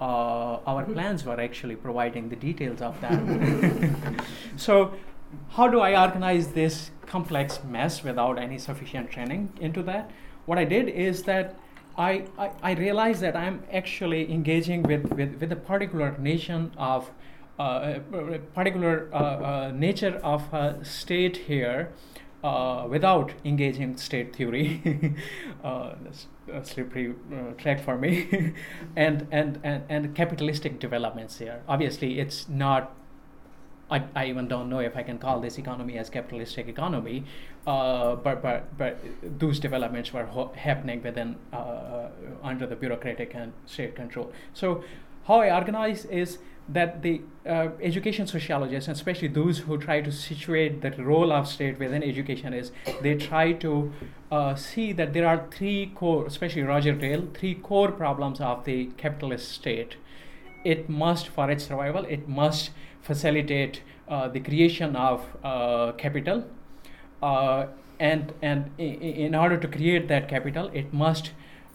Uh, 0.00 0.58
our 0.66 0.84
plans 0.84 1.24
were 1.24 1.40
actually 1.40 1.76
providing 1.76 2.28
the 2.28 2.36
details 2.36 2.82
of 2.82 3.00
that. 3.00 4.24
so, 4.56 4.92
how 5.50 5.68
do 5.68 5.80
I 5.80 6.00
organize 6.00 6.48
this 6.48 6.90
complex 7.06 7.62
mess 7.64 8.02
without 8.02 8.38
any 8.38 8.58
sufficient 8.58 9.10
training 9.10 9.52
into 9.60 9.82
that? 9.84 10.10
What 10.46 10.58
I 10.58 10.64
did 10.64 10.88
is 10.88 11.22
that 11.24 11.56
I, 11.96 12.26
I, 12.38 12.50
I 12.62 12.72
realized 12.74 13.20
that 13.20 13.36
I'm 13.36 13.62
actually 13.72 14.30
engaging 14.32 14.82
with, 14.82 15.12
with, 15.12 15.40
with 15.40 15.52
a 15.52 15.56
particular 15.56 16.16
nation 16.18 16.72
of 16.76 17.10
uh, 17.58 18.00
a 18.12 18.38
particular 18.52 19.08
uh, 19.12 19.16
uh, 19.16 19.72
nature 19.72 20.20
of 20.24 20.52
a 20.52 20.84
state 20.84 21.36
here 21.36 21.92
uh, 22.42 22.86
without 22.88 23.32
engaging 23.44 23.96
state 23.96 24.34
theory. 24.34 25.14
uh, 25.64 25.94
that's 26.04 26.26
a 26.52 26.64
slippery 26.64 27.14
uh, 27.32 27.52
track 27.52 27.80
for 27.80 27.96
me. 27.96 28.52
and, 28.96 29.26
and, 29.30 29.60
and, 29.62 29.84
and 29.88 30.14
capitalistic 30.14 30.78
developments 30.78 31.38
here. 31.38 31.62
Obviously, 31.68 32.20
it's 32.20 32.48
not. 32.48 32.94
I, 33.94 34.02
I 34.14 34.26
even 34.26 34.48
don't 34.48 34.68
know 34.68 34.80
if 34.80 34.96
I 34.96 35.02
can 35.02 35.18
call 35.18 35.40
this 35.40 35.58
economy 35.58 35.98
as 35.98 36.10
capitalistic 36.10 36.68
economy, 36.68 37.24
but 37.64 38.42
but 38.46 38.76
but 38.78 38.98
those 39.42 39.60
developments 39.60 40.12
were 40.12 40.26
ho- 40.26 40.52
happening 40.56 41.02
within 41.02 41.36
under 42.42 42.66
the 42.66 42.76
bureaucratic 42.76 43.34
and 43.34 43.52
state 43.66 43.94
control. 43.94 44.32
So 44.52 44.82
how 45.28 45.36
I 45.40 45.54
organize 45.54 46.04
is 46.06 46.38
that 46.68 47.02
the 47.02 47.20
uh, 47.46 47.68
education 47.82 48.26
sociologists, 48.26 48.88
especially 48.88 49.28
those 49.28 49.58
who 49.58 49.76
try 49.78 50.00
to 50.00 50.10
situate 50.10 50.80
the 50.80 50.90
role 51.02 51.32
of 51.32 51.46
state 51.46 51.78
within 51.78 52.02
education, 52.02 52.54
is 52.54 52.72
they 53.02 53.14
try 53.16 53.52
to 53.52 53.92
uh, 54.30 54.54
see 54.54 54.92
that 54.92 55.12
there 55.12 55.26
are 55.28 55.46
three 55.50 55.92
core, 55.94 56.26
especially 56.26 56.62
Roger 56.62 56.94
Dale, 56.94 57.28
three 57.34 57.54
core 57.54 57.92
problems 57.92 58.40
of 58.40 58.64
the 58.64 58.86
capitalist 58.96 59.52
state. 59.52 59.96
It 60.64 60.88
must, 60.88 61.28
for 61.28 61.50
its 61.50 61.64
survival, 61.64 62.04
it 62.04 62.28
must 62.28 62.70
facilitate 63.02 63.82
uh, 64.08 64.28
the 64.28 64.40
creation 64.40 64.96
of 64.96 65.24
uh, 65.44 65.92
capital, 65.92 66.44
uh, 67.22 67.66
and 68.00 68.32
and 68.42 68.70
in, 68.78 69.34
order 69.34 69.56
to 69.56 69.68
create 69.68 70.08
that 70.08 70.28
capital, 70.28 70.70
it 70.72 70.92
must. 70.92 71.32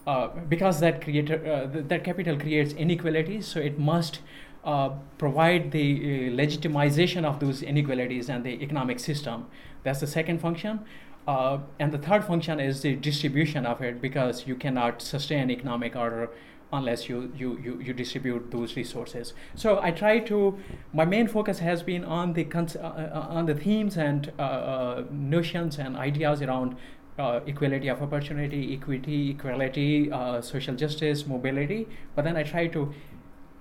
Uh, 0.08 0.28
because 0.48 0.80
that 0.80 1.04
creator, 1.04 1.38
th- 1.72 1.86
that 1.88 2.04
capital 2.04 2.36
creates 2.36 2.74
inequalities, 2.74 3.46
so 3.46 3.60
it 3.60 3.78
must 3.78 4.22
uh, 4.64 4.90
provide 5.18 5.72
the 5.72 5.96
uh, 5.96 6.32
legitimization 6.32 7.24
of 7.24 7.40
those 7.40 7.62
inequalities 7.62 8.30
and 8.30 8.44
the 8.44 8.62
economic 8.62 9.00
system. 9.00 9.46
That's 9.84 10.02
the 10.02 10.08
second 10.08 10.40
function. 10.40 10.82
Uh, 11.28 11.60
and 11.80 11.92
the 11.92 11.98
third 11.98 12.26
function 12.26 12.60
is 12.60 12.82
the 12.82 12.96
distribution 12.96 13.66
of 13.66 13.82
it 13.82 14.02
because 14.02 14.48
you 14.48 14.56
cannot 14.56 15.02
sustain 15.02 15.50
economic 15.50 15.96
order 15.96 16.30
unless 16.72 17.10
you, 17.10 17.32
you, 17.36 17.58
you, 17.64 17.80
you 17.82 17.94
distribute 17.94 18.52
those 18.52 18.76
resources. 18.76 19.34
So 19.56 19.80
I 19.82 19.92
try 19.92 20.20
to, 20.20 20.58
my 20.94 21.06
main 21.06 21.28
focus 21.28 21.60
has 21.60 21.82
been 21.82 22.06
on 22.06 22.34
the, 22.34 22.44
cons- 22.44 22.76
uh, 22.76 22.80
uh 22.80 23.28
on 23.30 23.46
the 23.48 23.56
themes 23.56 23.98
and 23.98 24.32
uh, 24.40 25.04
notions 25.12 25.80
and 25.80 25.98
ideas 25.98 26.42
around 26.42 26.78
uh, 27.18 27.42
equality 27.46 27.88
of 27.90 28.02
opportunity, 28.02 28.74
equity, 28.74 29.32
equality, 29.32 30.12
uh, 30.12 30.42
social 30.42 30.76
justice, 30.76 31.28
mobility. 31.28 31.88
But 32.16 32.24
then 32.26 32.38
I 32.38 32.44
try 32.44 32.68
to 32.68 32.94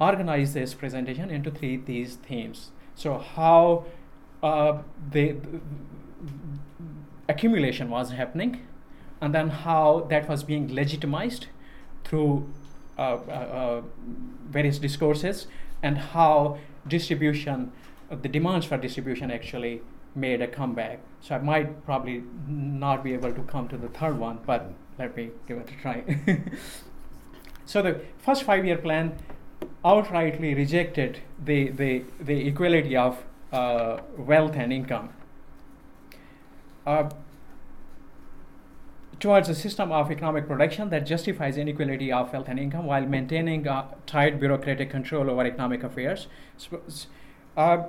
organize 0.00 0.54
this 0.54 0.74
presentation 0.74 1.30
into 1.30 1.50
three 1.50 1.76
these 1.76 2.16
themes. 2.16 2.70
So 2.94 3.18
how 3.18 3.86
uh, 4.42 4.78
the 5.10 5.36
accumulation 7.28 7.90
was 7.90 8.12
happening, 8.12 8.66
and 9.20 9.34
then 9.34 9.48
how 9.50 10.06
that 10.08 10.28
was 10.28 10.44
being 10.44 10.72
legitimized 10.72 11.46
through 12.04 12.48
uh, 12.48 12.48
uh, 12.48 12.54
uh 12.54 12.67
various 14.50 14.78
discourses, 14.78 15.46
and 15.82 15.98
how 15.98 16.58
distribution, 16.86 17.72
uh, 18.10 18.16
the 18.16 18.28
demands 18.28 18.66
for 18.66 18.76
distribution 18.76 19.30
actually 19.30 19.82
made 20.14 20.42
a 20.42 20.46
comeback. 20.46 21.00
So 21.20 21.34
I 21.34 21.38
might 21.38 21.84
probably 21.84 22.24
not 22.46 23.04
be 23.04 23.14
able 23.14 23.32
to 23.32 23.42
come 23.42 23.68
to 23.68 23.76
the 23.76 23.88
third 23.88 24.18
one, 24.18 24.40
but 24.46 24.72
let 24.98 25.16
me 25.16 25.30
give 25.46 25.58
it 25.58 25.70
a 25.70 25.82
try. 25.82 26.02
so 27.66 27.82
the 27.82 28.00
first 28.18 28.42
five-year 28.42 28.78
plan 28.78 29.16
outrightly 29.84 30.56
rejected 30.56 31.20
the, 31.44 31.70
the, 31.70 32.04
the 32.20 32.48
equality 32.48 32.96
of 32.96 33.22
uh, 33.52 33.98
wealth 34.16 34.56
and 34.56 34.72
income. 34.72 35.10
Uh, 36.86 37.08
towards 39.20 39.48
a 39.48 39.54
system 39.54 39.90
of 39.90 40.10
economic 40.10 40.46
production 40.46 40.90
that 40.90 41.06
justifies 41.06 41.56
inequality 41.56 42.12
of 42.12 42.32
wealth 42.32 42.48
and 42.48 42.58
income 42.58 42.86
while 42.86 43.04
maintaining 43.04 43.66
tight 44.06 44.38
bureaucratic 44.38 44.90
control 44.90 45.28
over 45.30 45.44
economic 45.44 45.82
affairs. 45.82 46.28
So, 46.56 46.80
uh, 47.56 47.84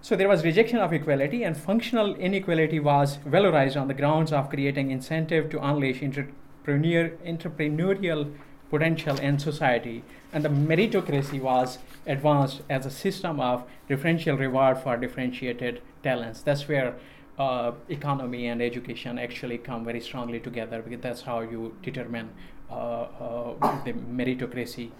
so 0.00 0.14
there 0.14 0.28
was 0.28 0.44
rejection 0.44 0.78
of 0.78 0.92
equality, 0.92 1.42
and 1.42 1.56
functional 1.56 2.14
inequality 2.14 2.78
was 2.78 3.18
valorized 3.18 3.80
on 3.80 3.88
the 3.88 3.94
grounds 3.94 4.32
of 4.32 4.48
creating 4.48 4.90
incentive 4.90 5.50
to 5.50 5.64
unleash 5.64 6.02
entrepreneur, 6.02 7.10
entrepreneurial 7.26 8.32
potential 8.70 9.18
in 9.18 9.38
society, 9.38 10.04
and 10.32 10.44
the 10.44 10.48
meritocracy 10.48 11.40
was 11.40 11.78
advanced 12.06 12.60
as 12.70 12.86
a 12.86 12.90
system 12.90 13.40
of 13.40 13.64
differential 13.88 14.36
reward 14.36 14.78
for 14.78 14.96
differentiated 14.96 15.80
talents. 16.02 16.42
That's 16.42 16.68
where 16.68 16.94
uh, 17.38 17.72
economy 17.88 18.46
and 18.48 18.60
education 18.60 19.18
actually 19.18 19.58
come 19.58 19.84
very 19.84 20.00
strongly 20.00 20.40
together 20.40 20.82
because 20.82 21.00
that's 21.00 21.22
how 21.22 21.40
you 21.40 21.74
determine 21.82 22.30
uh, 22.70 22.74
uh, 22.74 23.84
the 23.84 23.92
meritocracy. 23.92 24.90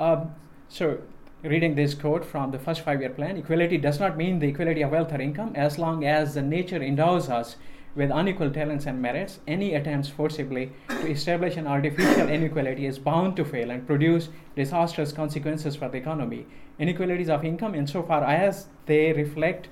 Um, 0.00 0.34
so, 0.68 0.98
reading 1.42 1.74
this 1.76 1.94
quote 1.94 2.24
from 2.24 2.50
the 2.50 2.58
first 2.58 2.80
five 2.80 3.00
year 3.00 3.10
plan 3.10 3.36
equality 3.36 3.78
does 3.78 4.00
not 4.00 4.16
mean 4.16 4.40
the 4.40 4.48
equality 4.48 4.82
of 4.82 4.90
wealth 4.90 5.12
or 5.12 5.20
income 5.20 5.52
as 5.54 5.78
long 5.78 6.04
as 6.04 6.34
the 6.34 6.42
nature 6.42 6.82
endows 6.82 7.28
us 7.28 7.56
with 7.96 8.10
unequal 8.10 8.50
talents 8.50 8.84
and 8.84 9.00
merits, 9.00 9.40
any 9.46 9.74
attempts 9.74 10.08
forcibly 10.08 10.70
to 10.88 11.10
establish 11.10 11.56
an 11.56 11.66
artificial 11.66 12.28
inequality 12.28 12.84
is 12.84 12.98
bound 12.98 13.34
to 13.36 13.44
fail 13.44 13.70
and 13.70 13.86
produce 13.86 14.28
disastrous 14.54 15.12
consequences 15.12 15.74
for 15.74 15.88
the 15.88 15.96
economy. 15.96 16.46
Inequalities 16.78 17.30
of 17.30 17.42
income, 17.42 17.74
insofar 17.74 18.22
as 18.22 18.66
they 18.84 19.14
reflect 19.14 19.68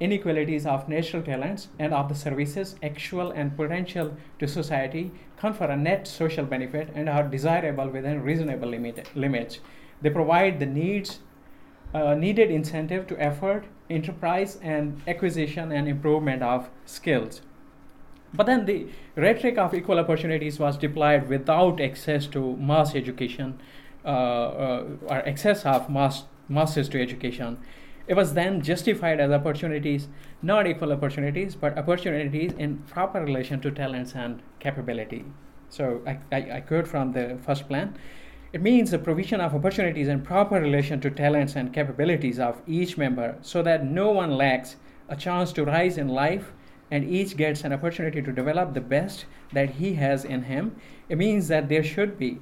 inequalities 0.00 0.66
of 0.66 0.88
natural 0.88 1.22
talents 1.22 1.68
and 1.78 1.94
of 1.94 2.08
the 2.08 2.14
services 2.14 2.76
actual 2.82 3.30
and 3.30 3.56
potential 3.56 4.16
to 4.38 4.46
society, 4.46 5.10
confer 5.38 5.66
a 5.66 5.76
net 5.76 6.06
social 6.06 6.44
benefit 6.44 6.90
and 6.94 7.08
are 7.08 7.22
desirable 7.22 7.88
within 7.88 8.22
reasonable 8.22 8.68
limit, 8.68 9.08
limits. 9.14 9.60
They 10.02 10.10
provide 10.10 10.60
the 10.60 10.66
needs, 10.66 11.20
uh, 11.94 12.14
needed 12.14 12.50
incentive 12.50 13.06
to 13.08 13.18
effort, 13.18 13.64
enterprise, 13.88 14.58
and 14.62 15.00
acquisition 15.06 15.72
and 15.72 15.88
improvement 15.88 16.42
of 16.42 16.68
skills. 16.84 17.40
But 18.34 18.46
then 18.46 18.66
the 18.66 18.88
rhetoric 19.14 19.56
of 19.56 19.72
equal 19.72 19.98
opportunities 19.98 20.58
was 20.58 20.76
deployed 20.76 21.28
without 21.28 21.80
access 21.80 22.26
to 22.28 22.56
mass 22.56 22.94
education 22.94 23.60
uh, 24.04 24.08
uh, 24.08 24.84
or 25.06 25.28
access 25.28 25.64
of 25.64 25.88
mass 25.88 26.24
masses 26.48 26.88
to 26.90 27.02
education. 27.02 27.58
It 28.08 28.14
was 28.14 28.34
then 28.34 28.62
justified 28.62 29.18
as 29.18 29.32
opportunities, 29.32 30.08
not 30.40 30.66
equal 30.66 30.92
opportunities, 30.92 31.56
but 31.56 31.76
opportunities 31.76 32.52
in 32.52 32.78
proper 32.78 33.20
relation 33.20 33.60
to 33.62 33.70
talents 33.70 34.14
and 34.14 34.40
capability. 34.60 35.24
So 35.68 36.02
I, 36.06 36.18
I, 36.30 36.50
I 36.56 36.60
quote 36.60 36.86
from 36.86 37.12
the 37.12 37.36
first 37.44 37.66
plan. 37.66 37.96
It 38.52 38.62
means 38.62 38.92
the 38.92 38.98
provision 38.98 39.40
of 39.40 39.54
opportunities 39.54 40.06
in 40.06 40.22
proper 40.22 40.60
relation 40.60 41.00
to 41.00 41.10
talents 41.10 41.56
and 41.56 41.74
capabilities 41.74 42.38
of 42.38 42.62
each 42.66 42.96
member 42.96 43.36
so 43.42 43.62
that 43.62 43.84
no 43.84 44.12
one 44.12 44.30
lacks 44.30 44.76
a 45.08 45.16
chance 45.16 45.52
to 45.54 45.64
rise 45.64 45.98
in 45.98 46.08
life 46.08 46.52
and 46.90 47.04
each 47.04 47.36
gets 47.36 47.64
an 47.64 47.72
opportunity 47.72 48.22
to 48.22 48.32
develop 48.32 48.72
the 48.72 48.80
best 48.80 49.26
that 49.52 49.70
he 49.70 49.94
has 49.94 50.24
in 50.24 50.44
him, 50.44 50.76
it 51.08 51.18
means 51.18 51.48
that 51.48 51.68
there 51.68 51.82
should 51.82 52.16
be 52.18 52.38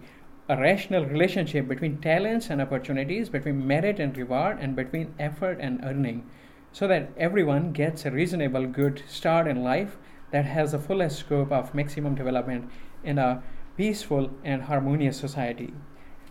a 0.49 0.57
rational 0.57 1.07
relationship 1.07 1.67
between 1.67 1.99
talents 1.99 2.51
and 2.51 2.61
opportunities, 2.61 3.29
between 3.29 3.67
merit 3.67 3.99
and 3.99 4.17
reward, 4.17 4.59
and 4.61 4.77
between 4.77 5.15
effort 5.19 5.59
and 5.61 5.83
earning, 5.83 6.29
so 6.73 6.87
that 6.89 7.11
everyone 7.17 7.73
gets 7.73 8.05
a 8.05 8.11
reasonable 8.11 8.67
good 8.67 9.03
start 9.09 9.47
in 9.47 9.63
life 9.63 9.97
that 10.33 10.45
has 10.45 10.73
the 10.73 10.79
fullest 10.79 11.21
scope 11.21 11.53
of 11.53 11.75
maximum 11.75 12.15
development 12.15 12.71
in 13.03 13.19
a 13.19 13.43
peaceful 13.77 14.31
and 14.45 14.63
harmonious 14.63 15.17
society. 15.17 15.73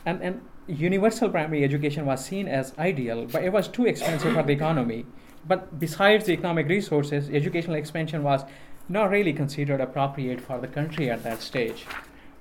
And, 0.06 0.22
and 0.22 0.42
universal 0.68 1.30
primary 1.30 1.64
education 1.64 2.06
was 2.06 2.24
seen 2.24 2.48
as 2.48 2.78
ideal, 2.78 3.26
but 3.26 3.44
it 3.44 3.52
was 3.52 3.68
too 3.68 3.86
expensive 3.86 4.34
for 4.34 4.44
the 4.44 4.54
economy. 4.54 5.06
But 5.48 5.80
besides 5.80 6.26
the 6.26 6.34
economic 6.34 6.68
resources, 6.68 7.30
educational 7.30 7.76
expansion 7.76 8.24
was 8.24 8.44
not 8.90 9.10
really 9.10 9.34
considered 9.34 9.82
appropriate 9.82 10.40
for 10.40 10.60
the 10.60 10.68
country 10.68 11.10
at 11.10 11.24
that 11.24 11.42
stage. 11.42 11.86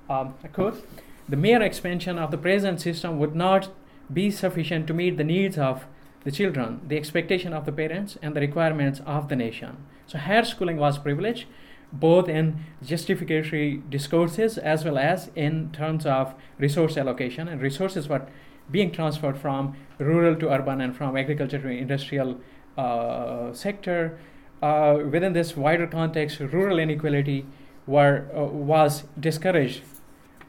Um, 0.09 0.35
I 0.43 0.47
quote, 0.47 0.85
the 1.27 1.37
mere 1.37 1.61
expansion 1.61 2.17
of 2.17 2.31
the 2.31 2.37
present 2.37 2.81
system 2.81 3.19
would 3.19 3.35
not 3.35 3.69
be 4.11 4.29
sufficient 4.29 4.87
to 4.87 4.93
meet 4.93 5.17
the 5.17 5.23
needs 5.23 5.57
of 5.57 5.85
the 6.23 6.31
children, 6.31 6.81
the 6.87 6.97
expectation 6.97 7.53
of 7.53 7.65
the 7.65 7.71
parents, 7.71 8.17
and 8.21 8.35
the 8.35 8.41
requirements 8.41 9.01
of 9.05 9.29
the 9.29 9.35
nation. 9.35 9.77
So, 10.07 10.17
higher 10.17 10.43
schooling 10.43 10.77
was 10.77 10.97
privileged 10.97 11.45
both 11.93 12.27
in 12.27 12.65
justificatory 12.83 13.81
discourses 13.89 14.57
as 14.57 14.83
well 14.83 14.97
as 14.97 15.29
in 15.35 15.71
terms 15.71 16.05
of 16.05 16.33
resource 16.57 16.97
allocation, 16.97 17.47
and 17.47 17.61
resources 17.61 18.09
were 18.09 18.25
being 18.71 18.91
transferred 18.91 19.37
from 19.37 19.75
rural 19.99 20.35
to 20.35 20.51
urban 20.51 20.81
and 20.81 20.95
from 20.95 21.15
agriculture 21.15 21.59
to 21.59 21.67
industrial 21.67 22.39
uh, 22.77 23.53
sector. 23.53 24.17
Uh, 24.61 24.97
within 25.11 25.33
this 25.33 25.55
wider 25.55 25.85
context, 25.85 26.39
rural 26.39 26.79
inequality 26.79 27.45
were, 27.85 28.27
uh, 28.35 28.43
was 28.43 29.03
discouraged 29.19 29.81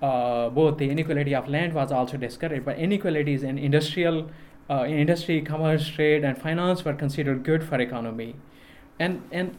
uh, 0.02 0.48
both 0.50 0.78
the 0.78 0.90
inequality 0.90 1.34
of 1.34 1.48
land 1.48 1.72
was 1.72 1.92
also 1.92 2.16
discouraged, 2.16 2.64
but 2.64 2.78
inequalities 2.78 3.42
in 3.42 3.58
industrial, 3.58 4.30
uh, 4.70 4.82
in 4.82 4.98
industry, 4.98 5.40
commerce, 5.42 5.88
trade, 5.88 6.24
and 6.24 6.38
finance 6.38 6.84
were 6.84 6.94
considered 6.94 7.44
good 7.44 7.64
for 7.64 7.80
economy, 7.80 8.36
and 8.98 9.22
and 9.30 9.58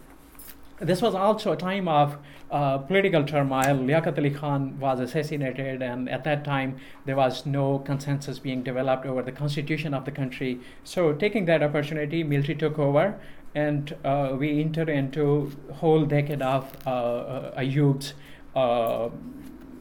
this 0.79 1.01
was 1.01 1.15
also 1.15 1.53
a 1.53 1.55
time 1.57 1.87
of 1.87 2.17
uh, 2.51 2.77
political 2.79 3.23
turmoil. 3.23 3.77
Liaquat 3.77 4.17
Ali 4.17 4.29
Khan 4.29 4.77
was 4.79 4.99
assassinated, 4.99 5.81
and 5.81 6.09
at 6.09 6.23
that 6.25 6.43
time 6.43 6.77
there 7.05 7.15
was 7.15 7.45
no 7.45 7.79
consensus 7.79 8.39
being 8.39 8.61
developed 8.61 9.05
over 9.05 9.21
the 9.21 9.31
constitution 9.31 9.93
of 9.93 10.05
the 10.05 10.11
country. 10.11 10.59
So, 10.83 11.13
taking 11.13 11.45
that 11.45 11.63
opportunity, 11.63 12.23
military 12.23 12.55
took 12.55 12.77
over, 12.77 13.19
and 13.53 13.95
uh, 14.03 14.35
we 14.37 14.61
entered 14.61 14.89
into 14.89 15.51
whole 15.75 16.05
decade 16.05 16.41
of 16.41 16.75
uh, 16.85 17.51
Ayub's 17.57 18.13
uh, 18.55 19.09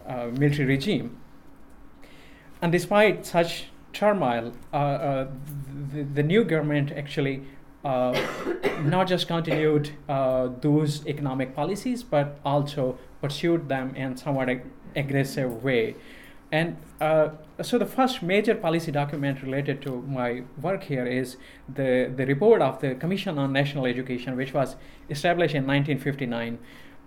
uh, 0.08 0.26
military 0.38 0.66
regime. 0.66 1.18
And 2.62 2.72
despite 2.72 3.26
such 3.26 3.66
turmoil, 3.92 4.52
uh, 4.72 4.76
uh, 4.76 5.26
the, 5.92 6.02
the, 6.02 6.22
new 6.22 6.44
government 6.44 6.92
actually 6.92 7.42
uh, 7.84 8.18
not 8.82 9.06
just 9.06 9.28
continued 9.28 9.90
those 10.08 11.06
economic 11.06 11.54
policies, 11.54 12.02
but 12.02 12.38
also 12.44 12.98
pursued 13.20 13.68
them 13.68 13.94
in 13.94 14.16
somewhat 14.16 14.48
ag- 14.48 14.66
aggressive 14.96 15.62
way. 15.62 15.94
And 16.52 16.76
uh, 17.00 17.30
so 17.62 17.78
the 17.78 17.86
first 17.86 18.22
major 18.22 18.54
policy 18.54 18.92
document 18.92 19.42
related 19.42 19.82
to 19.82 20.02
my 20.02 20.44
work 20.60 20.84
here 20.84 21.04
is 21.04 21.36
the, 21.68 22.12
the 22.14 22.26
report 22.26 22.62
of 22.62 22.80
the 22.80 22.94
Commission 22.94 23.38
on 23.38 23.52
National 23.52 23.86
Education, 23.86 24.36
which 24.36 24.54
was 24.54 24.76
established 25.10 25.54
in 25.54 25.66
1959 25.66 26.58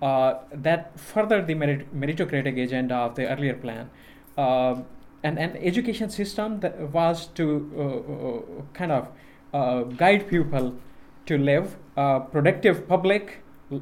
uh, 0.01 0.35
that 0.51 0.99
furthered 0.99 1.47
the 1.47 1.55
merit- 1.55 1.93
meritocratic 1.99 2.61
agenda 2.63 2.95
of 2.95 3.15
the 3.15 3.27
earlier 3.27 3.55
plan. 3.55 3.89
Uh, 4.37 4.81
and 5.23 5.39
an 5.39 5.57
education 5.57 6.09
system 6.09 6.59
that 6.59 6.79
was 6.93 7.27
to 7.27 7.45
uh, 7.75 7.81
uh 7.81 8.61
kind 8.73 8.91
of 8.91 9.09
uh, 9.53 9.81
guide 10.01 10.27
people 10.27 10.75
to 11.25 11.37
live 11.37 11.75
productive 12.31 12.87
public 12.87 13.41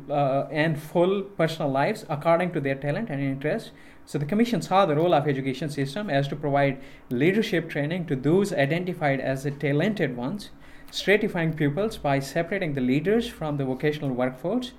and 0.10 0.82
full 0.82 1.22
personal 1.22 1.70
lives 1.70 2.06
according 2.10 2.52
to 2.54 2.62
their 2.62 2.76
talent 2.76 3.10
and 3.10 3.22
interest. 3.22 3.72
So 4.06 4.18
the 4.18 4.26
commission 4.26 4.62
saw 4.62 4.86
the 4.86 4.96
role 4.96 5.14
of 5.14 5.28
education 5.28 5.70
system 5.70 6.10
as 6.10 6.28
to 6.30 6.36
provide 6.36 6.82
leadership 7.10 7.70
training 7.70 8.06
to 8.06 8.16
those 8.16 8.54
identified 8.54 9.20
as 9.20 9.44
the 9.44 9.52
talented 9.52 10.16
ones, 10.16 10.50
stratifying 10.92 11.56
pupils 11.56 11.98
by 11.98 12.20
separating 12.20 12.74
the 12.74 12.82
leaders 12.82 13.28
from 13.28 13.58
the 13.58 13.66
vocational 13.66 14.12
workforce, 14.12 14.72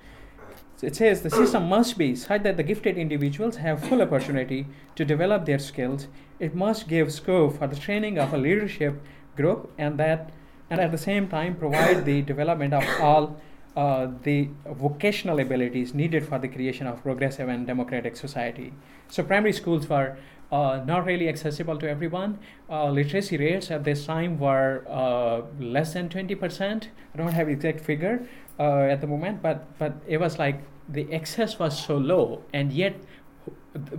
it 0.85 0.95
says 0.95 1.21
the 1.21 1.29
system 1.31 1.67
must 1.67 1.97
be 1.97 2.15
such 2.15 2.43
that 2.43 2.55
the 2.55 2.63
gifted 2.63 2.97
individuals 2.97 3.57
have 3.57 3.83
full 3.83 4.01
opportunity 4.01 4.67
to 4.95 5.03
develop 5.03 5.45
their 5.45 5.57
skills. 5.57 6.07
It 6.39 6.53
must 6.53 6.87
give 6.87 7.11
scope 7.11 7.57
for 7.57 7.65
the 7.67 7.75
training 7.75 8.19
of 8.19 8.33
a 8.33 8.37
leadership 8.37 9.01
group 9.35 9.71
and 9.77 9.97
that 9.97 10.31
and 10.69 10.79
at 10.79 10.91
the 10.91 10.97
same 10.97 11.27
time 11.27 11.55
provide 11.55 12.05
the 12.05 12.21
development 12.21 12.73
of 12.73 12.83
all 12.99 13.39
uh, 13.75 14.07
the 14.23 14.49
vocational 14.65 15.39
abilities 15.39 15.93
needed 15.93 16.27
for 16.27 16.39
the 16.39 16.47
creation 16.47 16.87
of 16.87 17.01
progressive 17.03 17.47
and 17.47 17.67
democratic 17.67 18.17
society. 18.17 18.73
So 19.07 19.23
primary 19.23 19.53
schools 19.53 19.87
were 19.87 20.17
uh, 20.51 20.81
not 20.85 21.05
really 21.05 21.29
accessible 21.29 21.77
to 21.77 21.89
everyone. 21.89 22.39
Uh, 22.69 22.89
literacy 22.89 23.37
rates 23.37 23.69
at 23.69 23.83
this 23.83 24.05
time 24.05 24.39
were 24.39 24.83
uh, 24.89 25.41
less 25.59 25.93
than 25.93 26.09
20%. 26.09 26.87
I 27.13 27.17
don't 27.17 27.33
have 27.33 27.49
exact 27.49 27.81
figure, 27.81 28.27
uh, 28.59 28.93
at 28.93 29.01
the 29.01 29.07
moment, 29.07 29.41
but 29.41 29.77
but 29.77 29.93
it 30.07 30.19
was 30.19 30.39
like 30.39 30.61
the 30.89 31.11
excess 31.11 31.59
was 31.59 31.77
so 31.77 31.97
low, 31.97 32.43
and 32.53 32.71
yet 32.71 32.95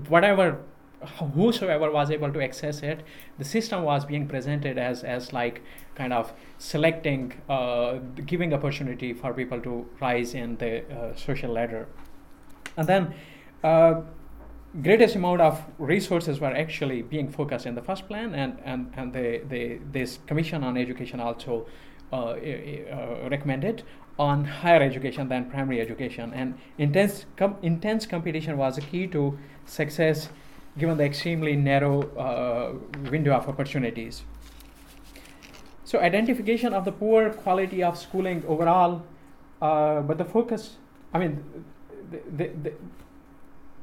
whatever 0.09 0.59
whosoever 1.35 1.90
was 1.92 2.11
able 2.11 2.33
to 2.33 2.42
access 2.42 2.83
it, 2.83 3.05
the 3.38 3.44
system 3.44 3.85
was 3.85 4.05
being 4.05 4.27
presented 4.27 4.79
as 4.79 5.05
as 5.05 5.33
like 5.33 5.62
kind 5.94 6.12
of 6.12 6.33
selecting, 6.59 7.33
uh, 7.49 7.99
giving 8.27 8.53
opportunity 8.53 9.12
for 9.12 9.33
people 9.33 9.61
to 9.61 9.87
rise 10.01 10.35
in 10.35 10.57
the 10.57 10.85
uh, 10.92 11.14
social 11.14 11.53
ladder, 11.53 11.87
and 12.77 12.88
then. 12.88 13.14
Uh, 13.62 14.03
greatest 14.83 15.16
amount 15.16 15.40
of 15.40 15.64
resources 15.79 16.40
were 16.40 16.55
actually 16.55 17.03
being 17.03 17.29
focused 17.29 17.66
in 17.66 17.75
the 17.75 17.83
first 17.83 18.07
plan 18.07 18.35
and, 18.35 18.59
and, 18.64 18.92
and 18.97 19.12
the, 19.12 19.40
the, 19.49 19.79
this 19.92 20.18
commission 20.27 20.62
on 20.62 20.77
education 20.77 21.21
also 21.21 21.66
uh, 22.12 22.16
uh, 22.16 23.29
recommended 23.31 23.83
on 24.18 24.44
higher 24.44 24.83
education 24.83 25.28
than 25.28 25.44
primary 25.50 25.81
education. 25.81 26.33
And 26.35 26.59
intense, 26.76 27.24
com- 27.37 27.57
intense 27.62 28.07
competition 28.07 28.57
was 28.57 28.78
a 28.78 28.81
key 28.81 29.07
to 29.09 29.38
success 29.64 30.28
given 30.76 30.96
the 30.96 31.04
extremely 31.04 31.57
narrow 31.57 32.02
uh, 32.16 32.74
window 33.11 33.33
of 33.35 33.48
opportunities. 33.48 34.22
So, 35.85 36.00
identification 36.00 36.72
of 36.74 36.85
the 36.85 36.92
poor 36.92 37.31
quality 37.31 37.83
of 37.83 37.96
schooling 37.96 38.44
overall, 38.46 39.02
uh, 39.62 40.02
but 40.02 40.18
the 40.18 40.24
focus, 40.24 40.76
I 41.14 41.18
mean, 41.18 41.42
the, 42.11 42.20
the, 42.37 42.52
the, 42.62 42.72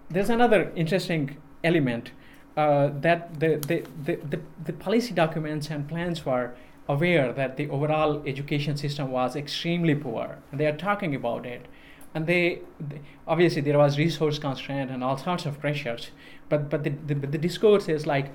there's 0.10 0.30
another 0.30 0.72
interesting 0.76 1.38
element 1.64 2.12
uh, 2.56 2.90
that 3.02 3.40
the, 3.40 3.56
the, 3.68 3.84
the, 4.04 4.16
the, 4.30 4.40
the 4.66 4.74
policy 4.74 5.14
documents 5.14 5.70
and 5.70 5.90
plans 5.90 6.26
were 6.26 6.56
aware 6.88 7.34
that 7.34 7.58
the 7.58 7.70
overall 7.70 8.22
education 8.26 8.78
system 8.78 9.12
was 9.12 9.36
extremely 9.36 9.96
poor. 9.96 10.38
They 10.54 10.66
are 10.68 10.78
talking 10.78 11.16
about 11.16 11.46
it. 11.46 11.66
And 12.14 12.28
they, 12.28 12.62
they 12.80 13.02
obviously 13.28 13.62
there 13.62 13.78
was 13.78 13.98
resource 13.98 14.40
constraint 14.40 14.90
and 14.92 15.04
all 15.04 15.18
sorts 15.18 15.46
of 15.46 15.60
pressures. 15.60 16.12
But 16.48 16.70
but 16.70 16.84
the, 16.84 16.92
the, 16.92 17.16
the 17.16 17.38
discourse 17.38 17.90
is 17.90 18.06
like 18.06 18.32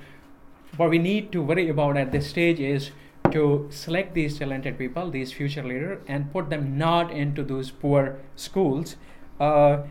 what 0.76 0.90
we 0.90 0.98
need 0.98 1.32
to 1.32 1.42
worry 1.42 1.68
about 1.68 1.96
at 1.96 2.12
this 2.12 2.28
stage 2.28 2.60
is 2.60 2.90
to 3.30 3.68
select 3.70 4.14
these 4.14 4.38
talented 4.38 4.76
people 4.76 5.10
these 5.10 5.32
future 5.32 5.62
leaders 5.62 6.02
and 6.08 6.32
put 6.32 6.50
them 6.50 6.76
not 6.76 7.10
into 7.10 7.42
those 7.42 7.70
poor 7.70 8.18
schools. 8.36 8.96
Uh, 9.38 9.82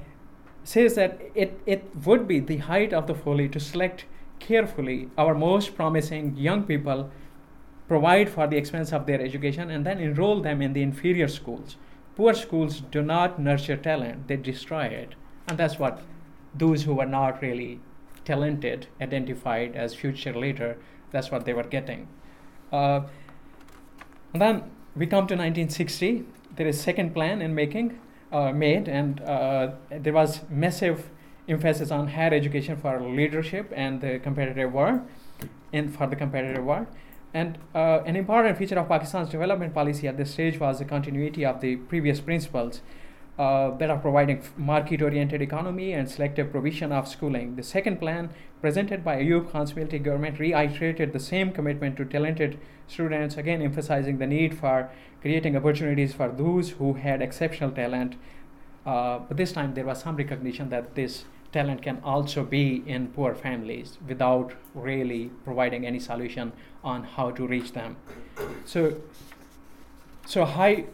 says 0.63 0.93
that 0.95 1.19
it, 1.33 1.59
it 1.65 1.83
would 2.05 2.27
be 2.27 2.39
the 2.39 2.57
height 2.57 2.93
of 2.93 3.07
the 3.07 3.15
folly 3.15 3.47
to 3.49 3.59
select 3.59 4.05
carefully 4.39 5.09
our 5.17 5.33
most 5.33 5.75
promising 5.75 6.35
young 6.35 6.63
people 6.63 7.09
provide 7.89 8.30
for 8.30 8.47
the 8.47 8.56
expense 8.56 8.93
of 8.93 9.06
their 9.06 9.19
education, 9.19 9.69
and 9.69 9.86
then 9.86 9.99
enroll 9.99 10.41
them 10.41 10.62
in 10.62 10.71
the 10.73 10.82
inferior 10.82 11.28
schools. 11.28 11.75
Poor 12.15 12.34
schools 12.34 12.82
do 12.91 13.02
not 13.02 13.39
nurture 13.39 13.75
talent, 13.75 14.28
they 14.28 14.38
destroy 14.38 14.86
it. 14.86 15.15
And 15.47 15.58
that's 15.58 15.80
what 15.80 16.04
those 16.54 16.84
who 16.84 16.93
were 16.93 17.06
not 17.06 17.41
really 17.41 17.82
talented, 18.23 18.88
identified 19.02 19.75
as 19.75 19.95
future 19.95 20.34
leader, 20.34 20.78
that's 21.12 21.32
what 21.32 21.45
they 21.45 21.54
were 21.54 21.63
getting. 21.63 22.08
Uh, 22.71 23.02
and 24.34 24.41
then 24.41 24.63
we 24.95 25.08
come 25.08 25.25
to 25.28 25.36
1960. 25.36 26.25
There 26.56 26.67
is 26.67 26.80
second 26.80 27.13
plan 27.15 27.41
in 27.41 27.56
making, 27.56 27.99
uh, 28.32 28.52
made, 28.52 28.88
and 28.88 29.21
uh, 29.21 29.71
there 29.89 30.13
was 30.13 30.41
massive 30.49 31.10
emphasis 31.47 31.89
on 31.89 32.08
higher 32.10 32.34
education 32.34 32.78
for 32.78 33.02
leadership 33.02 33.73
and 33.75 34.02
the 34.02 34.19
competitive 34.19 34.71
war, 34.71 35.02
and 35.73 35.95
for 35.95 36.06
the 36.06 36.15
competitive 36.15 36.63
war. 36.63 36.88
And 37.33 37.57
uh, 37.75 38.01
an 38.05 38.15
important 38.15 38.57
feature 38.57 38.79
of 38.79 38.87
Pakistan's 38.87 39.29
development 39.29 39.73
policy 39.73 40.07
at 40.07 40.17
this 40.17 40.31
stage 40.31 40.59
was 40.59 40.79
the 40.79 40.85
continuity 40.85 41.45
of 41.45 41.61
the 41.61 41.75
previous 41.75 42.19
principles 42.19 42.81
uh, 43.37 43.71
that 43.77 43.89
are 43.89 43.97
providing 43.97 44.43
market 44.57 45.01
oriented 45.01 45.41
economy 45.41 45.93
and 45.93 46.09
selective 46.09 46.51
provision 46.51 46.91
of 46.91 47.07
schooling. 47.07 47.55
The 47.55 47.63
second 47.63 47.99
plan, 47.99 48.31
presented 48.61 49.03
by 49.03 49.21
Ayub 49.21 49.51
Khan's 49.51 49.75
military 49.75 49.99
government, 49.99 50.39
reiterated 50.39 51.13
the 51.13 51.19
same 51.19 51.51
commitment 51.51 51.95
to 51.97 52.05
talented 52.05 52.59
students, 52.87 53.37
again 53.37 53.61
emphasizing 53.61 54.17
the 54.17 54.27
need 54.27 54.57
for 54.57 54.89
creating 55.21 55.55
opportunities 55.55 56.13
for 56.13 56.29
those 56.29 56.71
who 56.71 56.93
had 56.95 57.21
exceptional 57.21 57.71
talent. 57.71 58.15
Uh, 58.85 59.19
but 59.19 59.37
this 59.37 59.53
time 59.53 59.73
there 59.73 59.85
was 59.85 60.01
some 60.01 60.15
recognition 60.15 60.69
that 60.69 60.95
this 60.95 61.25
talent 61.51 61.81
can 61.81 61.99
also 62.03 62.43
be 62.43 62.83
in 62.85 63.07
poor 63.07 63.33
families 63.33 63.97
without 64.07 64.53
really 64.73 65.31
providing 65.43 65.85
any 65.85 65.99
solution 65.99 66.51
on 66.83 67.03
how 67.03 67.31
to 67.31 67.47
reach 67.47 67.73
them. 67.73 67.95
So, 68.65 69.01
so 70.25 70.45
high. 70.45 70.85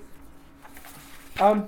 Um, 1.39 1.68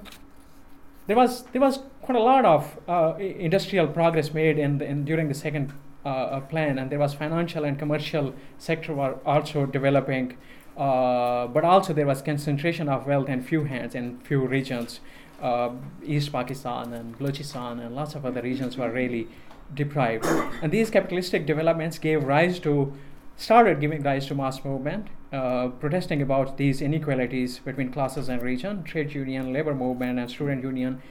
there 1.08 1.16
was 1.16 1.44
there 1.52 1.62
was 1.62 1.80
quite 2.02 2.18
a 2.18 2.22
lot 2.22 2.46
of 2.46 2.80
uh, 2.88 3.16
industrial 3.18 3.88
progress 3.88 4.34
made 4.34 4.58
in, 4.58 4.78
the, 4.78 4.86
in 4.86 5.04
during 5.04 5.28
the 5.28 5.34
second 5.34 5.74
uh, 6.06 6.10
uh, 6.10 6.40
plan, 6.40 6.80
and 6.80 6.90
there 6.90 7.00
was 7.00 7.14
financial 7.14 7.66
and 7.66 7.78
commercial 7.78 8.34
sector 8.58 8.94
were 8.94 9.18
also 9.26 9.66
developing, 9.66 10.38
uh, 10.78 11.48
but 11.48 11.66
also 11.66 11.94
there 11.94 12.06
was 12.06 12.22
concentration 12.22 12.88
of 12.88 13.06
wealth 13.06 13.28
in 13.28 13.42
few 13.42 13.66
hands 13.66 13.94
in 13.94 14.18
few 14.20 14.46
regions. 14.46 15.02
Uh, 15.42 15.72
East 16.04 16.32
Pakistan 16.32 16.94
and 16.94 17.18
Balochistan 17.20 17.86
and 17.86 17.96
lots 17.96 18.16
of 18.16 18.26
other 18.26 18.42
regions 18.42 18.76
were 18.78 18.92
really 18.92 19.28
deprived, 19.74 20.26
and 20.62 20.72
these 20.72 20.90
capitalistic 20.90 21.46
developments 21.46 22.00
gave 22.00 22.24
rise 22.24 22.60
to 22.60 22.94
started 23.38 23.80
giving 23.80 24.02
rise 24.02 24.26
to 24.26 24.36
mass 24.36 24.66
movement, 24.66 25.08
uh, 25.32 25.68
protesting 25.80 26.22
about 26.22 26.58
these 26.58 26.82
inequalities 26.82 27.60
between 27.60 27.92
classes 27.92 28.30
and 28.30 28.42
region. 28.42 28.84
Trade 28.84 29.14
union, 29.14 29.54
labor 29.54 29.76
movement, 29.76 30.20
and 30.20 30.30
student 30.30 30.64
union 30.64 31.02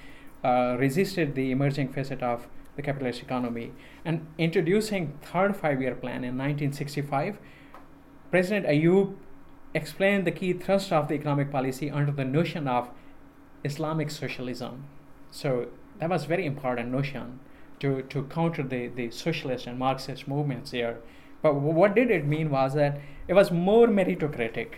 uh, 0.44 0.76
resisted 0.78 1.34
the 1.34 1.52
emerging 1.52 1.92
facet 1.92 2.22
of 2.22 2.48
the 2.74 2.82
capitalist 2.82 3.22
economy. 3.22 3.72
And 4.04 4.26
introducing 4.38 5.18
third 5.22 5.56
five-year 5.56 5.94
plan 5.94 6.24
in 6.24 6.36
1965, 6.36 7.38
President 8.30 8.66
Ayub 8.66 9.14
explained 9.72 10.26
the 10.26 10.32
key 10.32 10.52
thrust 10.52 10.92
of 10.92 11.08
the 11.08 11.14
economic 11.14 11.50
policy 11.50 11.90
under 11.90 12.12
the 12.12 12.24
notion 12.24 12.66
of 12.66 12.90
Islamic 13.66 14.10
socialism. 14.10 14.84
So 15.30 15.68
that 15.98 16.08
was 16.10 16.24
very 16.24 16.46
important 16.46 16.90
notion 16.90 17.40
to, 17.80 18.02
to 18.02 18.22
counter 18.24 18.62
the, 18.62 18.88
the 18.88 19.10
socialist 19.10 19.66
and 19.66 19.78
Marxist 19.78 20.26
movements 20.28 20.70
there. 20.70 20.98
But 21.42 21.54
what 21.54 21.94
did 21.94 22.10
it 22.10 22.26
mean 22.26 22.50
was 22.50 22.74
that 22.74 23.00
it 23.28 23.34
was 23.34 23.50
more 23.50 23.86
meritocratic, 23.86 24.68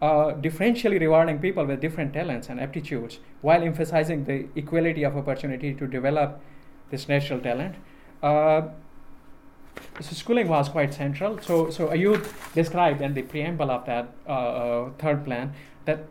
uh, 0.00 0.34
differentially 0.46 1.00
rewarding 1.00 1.38
people 1.38 1.64
with 1.66 1.80
different 1.80 2.12
talents 2.12 2.48
and 2.48 2.60
aptitudes 2.60 3.18
while 3.42 3.62
emphasizing 3.62 4.24
the 4.24 4.46
equality 4.54 5.02
of 5.02 5.16
opportunity 5.16 5.74
to 5.74 5.86
develop 5.86 6.40
this 6.90 7.08
natural 7.08 7.40
talent. 7.40 7.74
Uh, 8.22 8.62
so 10.00 10.14
schooling 10.14 10.48
was 10.48 10.68
quite 10.68 10.94
central. 10.94 11.38
So, 11.40 11.70
so 11.70 11.88
Ayub 11.88 12.24
described 12.54 13.00
in 13.00 13.14
the 13.14 13.22
preamble 13.22 13.70
of 13.70 13.86
that 13.86 14.12
uh, 14.26 14.30
uh, 14.30 14.90
third 14.98 15.24
plan 15.24 15.52
that 15.84 16.04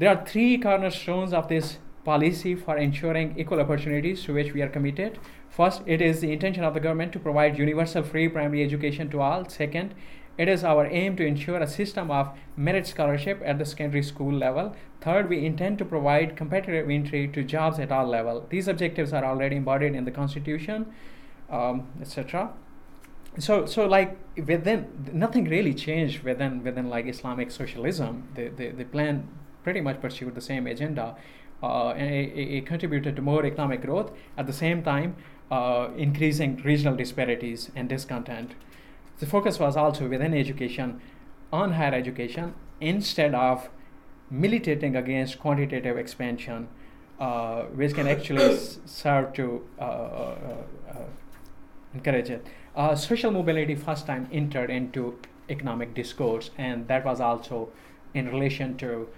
there 0.00 0.08
are 0.08 0.24
three 0.24 0.56
cornerstones 0.56 1.34
of 1.34 1.48
this 1.48 1.78
policy 2.04 2.54
for 2.54 2.78
ensuring 2.78 3.34
equal 3.38 3.60
opportunities 3.60 4.22
to 4.24 4.32
which 4.32 4.54
we 4.54 4.62
are 4.62 4.68
committed. 4.68 5.18
First, 5.50 5.82
it 5.84 6.00
is 6.00 6.22
the 6.22 6.32
intention 6.32 6.64
of 6.64 6.72
the 6.72 6.80
government 6.80 7.12
to 7.12 7.18
provide 7.18 7.58
universal 7.58 8.02
free 8.02 8.26
primary 8.26 8.64
education 8.64 9.10
to 9.10 9.20
all. 9.20 9.46
Second, 9.46 9.94
it 10.38 10.48
is 10.48 10.64
our 10.64 10.86
aim 10.86 11.16
to 11.16 11.26
ensure 11.26 11.58
a 11.58 11.66
system 11.66 12.10
of 12.10 12.30
merit 12.56 12.86
scholarship 12.86 13.42
at 13.44 13.58
the 13.58 13.66
secondary 13.66 14.02
school 14.02 14.32
level. 14.32 14.74
Third, 15.02 15.28
we 15.28 15.44
intend 15.44 15.76
to 15.80 15.84
provide 15.84 16.34
competitive 16.34 16.88
entry 16.88 17.28
to 17.28 17.44
jobs 17.44 17.78
at 17.78 17.92
all 17.92 18.06
level. 18.06 18.46
These 18.48 18.68
objectives 18.68 19.12
are 19.12 19.22
already 19.22 19.56
embodied 19.56 19.94
in 19.94 20.06
the 20.06 20.10
Constitution, 20.10 20.94
um, 21.50 21.88
etc. 22.00 22.54
So, 23.38 23.66
so 23.66 23.84
like 23.86 24.16
within 24.46 25.10
nothing 25.12 25.44
really 25.44 25.74
changed 25.74 26.22
within 26.22 26.64
within 26.64 26.88
like 26.88 27.06
Islamic 27.06 27.50
socialism. 27.50 28.28
The 28.34 28.48
the, 28.48 28.70
the 28.70 28.84
plan 28.84 29.28
pretty 29.62 29.80
much 29.80 30.00
pursued 30.00 30.34
the 30.34 30.40
same 30.40 30.66
agenda. 30.66 31.16
Uh, 31.62 31.92
it, 31.96 32.32
it, 32.56 32.66
contributed 32.66 33.14
to 33.16 33.20
more 33.20 33.44
economic 33.44 33.82
growth 33.82 34.10
at 34.38 34.46
the 34.46 34.52
same 34.52 34.82
time 34.82 35.14
uh, 35.50 35.88
increasing 35.96 36.56
regional 36.64 36.96
disparities 36.96 37.70
and 37.76 37.88
discontent. 37.88 38.52
The 39.18 39.26
focus 39.26 39.58
was 39.58 39.76
also 39.76 40.08
within 40.08 40.32
education 40.32 41.02
on 41.52 41.72
higher 41.72 41.94
education 41.94 42.54
instead 42.80 43.34
of 43.34 43.68
militating 44.30 44.96
against 44.96 45.38
quantitative 45.38 45.98
expansion, 45.98 46.68
uh, 47.18 47.62
which 47.64 47.94
can 47.94 48.06
actually 48.06 48.56
serve 48.86 49.32
to 49.34 49.62
uh, 49.78 49.82
uh, 49.82 50.36
uh, 50.88 50.94
encourage 51.92 52.30
it. 52.30 52.46
social 52.94 53.30
mobility 53.30 53.74
first 53.74 54.06
time 54.06 54.28
entered 54.32 54.70
into 54.70 55.18
economic 55.48 55.92
discourse, 55.94 56.50
and 56.56 56.86
that 56.88 57.04
was 57.04 57.20
also 57.20 57.68
in 58.14 58.28
relation 58.28 58.76
to 58.76 59.08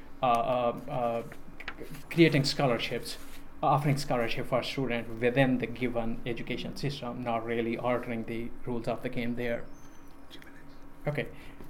creating 2.11 2.45
scholarships 2.45 3.19
offering 3.63 3.97
scholarship 3.97 4.49
for 4.49 4.63
students 4.63 5.09
within 5.21 5.59
the 5.59 5.67
given 5.67 6.19
education 6.27 6.77
system, 6.77 7.23
not 7.23 7.47
really 7.47 7.79
altering 7.79 8.25
the 8.25 8.49
rules 8.67 8.89
of 8.89 9.03
the 9.03 9.09
game 9.09 9.37
there. 9.37 9.63
Okay, 11.07 11.27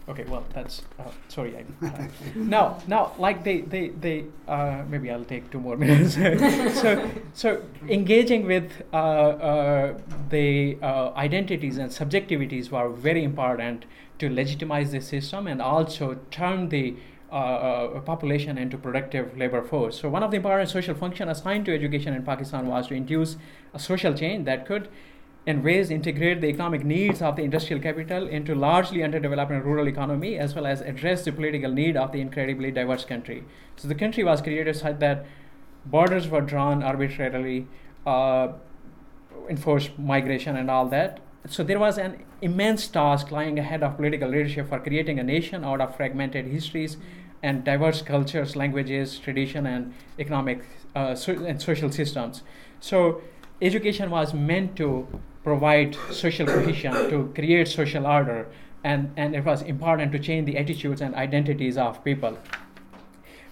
okay. 0.09 0.25
Well, 0.25 0.45
that's 0.55 0.83
uh, 0.99 1.11
sorry. 1.29 1.57
I, 1.57 1.87
uh, 1.87 2.07
now, 2.35 2.79
now, 2.87 3.13
like 3.19 3.45
they, 3.45 3.61
they, 3.63 3.89
they. 3.89 4.25
Uh, 4.49 4.85
maybe 4.89 5.11
I'll 5.11 5.25
take 5.25 5.51
two 5.51 5.61
more 5.61 5.77
minutes. 5.85 6.15
so, 6.15 7.11
so 7.35 7.63
engaging 7.89 8.47
with 8.47 8.71
uh, 8.93 8.97
uh, 8.97 9.99
the 10.31 10.79
uh, 10.83 11.13
identities 11.15 11.79
and 11.79 11.91
subjectivities 11.91 12.71
were 12.71 12.89
very 12.91 13.25
important 13.25 13.85
to 14.19 14.29
legitimize 14.31 14.93
the 14.93 15.01
system 15.01 15.47
and 15.47 15.61
also 15.61 16.19
turn 16.31 16.69
the 16.69 16.95
uh, 17.33 18.01
population 18.01 18.59
into 18.59 18.77
productive 18.77 19.37
labor 19.39 19.63
force. 19.63 20.01
So 20.01 20.09
one 20.09 20.23
of 20.23 20.31
the 20.31 20.37
important 20.37 20.69
social 20.69 20.95
functions 20.95 21.31
assigned 21.31 21.65
to 21.67 21.75
education 21.75 22.15
in 22.15 22.23
Pakistan 22.25 22.67
was 22.67 22.89
to 22.89 22.95
induce 22.95 23.37
a 23.73 23.79
social 23.79 24.13
change 24.13 24.45
that 24.45 24.67
could, 24.67 24.89
in 25.47 25.63
ways, 25.63 25.91
integrate 25.91 26.41
the 26.41 26.49
economic 26.49 26.85
needs 26.85 27.23
of 27.23 27.37
the 27.37 27.43
industrial 27.43 27.83
capital 27.83 28.29
into 28.29 28.55
largely 28.55 29.03
underdeveloped 29.03 29.51
rural 29.51 29.89
economy, 29.89 30.39
as 30.39 30.55
well 30.55 30.67
as 30.67 30.83
address 30.83 31.25
the 31.25 31.33
political 31.33 31.73
need 31.73 31.97
of 31.97 32.13
the 32.13 32.21
incredibly 32.21 32.71
diverse 32.71 33.05
country. 33.05 33.45
So 33.77 33.89
the 33.89 33.95
country 33.95 34.25
was 34.25 34.43
created 34.43 34.77
such 34.77 34.99
that 34.99 35.25
borders 35.87 36.29
were 36.29 36.43
drawn 36.43 36.83
arbitrarily, 36.83 37.67
uh, 38.07 38.49
enforced 39.49 39.99
migration 39.99 40.57
and 40.57 40.71
all 40.71 40.87
that. 40.89 41.21
So 41.49 41.65
there 41.65 41.79
was 41.79 41.99
an 41.99 42.25
immense 42.41 42.87
task 42.87 43.33
lying 43.33 43.59
ahead 43.59 43.83
of 43.83 43.97
political 43.97 44.29
leadership 44.29 44.69
for 44.69 44.79
creating 44.79 45.19
a 45.19 45.25
nation 45.25 45.65
out 45.65 45.81
of 45.81 45.97
fragmented 45.97 46.47
histories 46.47 46.99
and 47.43 47.65
diverse 47.65 48.03
cultures, 48.03 48.55
languages, 48.57 49.19
tradition, 49.19 49.67
and 49.67 49.95
economic 50.19 50.65
uh, 50.95 51.15
so, 51.15 51.33
and 51.33 51.61
social 51.61 51.91
systems. 51.91 52.43
So, 52.81 53.21
education 53.61 54.11
was 54.11 54.33
meant 54.35 54.77
to 54.77 55.07
provide 55.43 55.97
social 56.11 56.47
cohesion, 56.47 56.93
to 57.11 57.33
create 57.35 57.69
social 57.69 58.07
order, 58.07 58.47
and, 58.85 59.13
and 59.17 59.35
it 59.35 59.45
was 59.45 59.63
important 59.63 60.13
to 60.13 60.19
change 60.19 60.47
the 60.47 60.57
attitudes 60.57 61.01
and 61.01 61.15
identities 61.15 61.77
of 61.77 62.03
people. 62.05 62.39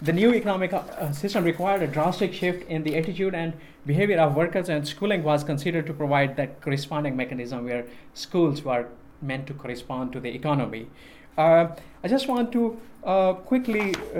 The 0.02 0.12
new 0.12 0.32
economic 0.34 0.72
uh, 0.72 1.12
system 1.12 1.44
required 1.44 1.82
a 1.82 1.86
drastic 1.86 2.32
shift 2.32 2.66
in 2.68 2.84
the 2.84 2.96
attitude 2.96 3.34
and 3.34 3.52
behavior 3.84 4.18
of 4.18 4.34
workers, 4.34 4.68
and 4.68 4.86
schooling 4.86 5.22
was 5.22 5.44
considered 5.44 5.86
to 5.86 5.92
provide 5.92 6.36
that 6.36 6.62
corresponding 6.62 7.16
mechanism 7.16 7.64
where 7.64 7.84
schools 8.14 8.62
were 8.62 8.88
meant 9.22 9.46
to 9.46 9.54
correspond 9.54 10.12
to 10.12 10.20
the 10.20 10.28
economy. 10.28 10.88
Uh, 11.36 11.68
I 12.02 12.08
just 12.08 12.28
want 12.28 12.52
to 12.52 12.80
uh, 13.04 13.32
quickly 13.34 13.94
uh, 14.14 14.18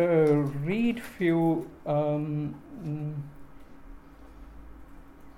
read 0.65 1.03
few 1.03 1.69
um, 1.87 2.55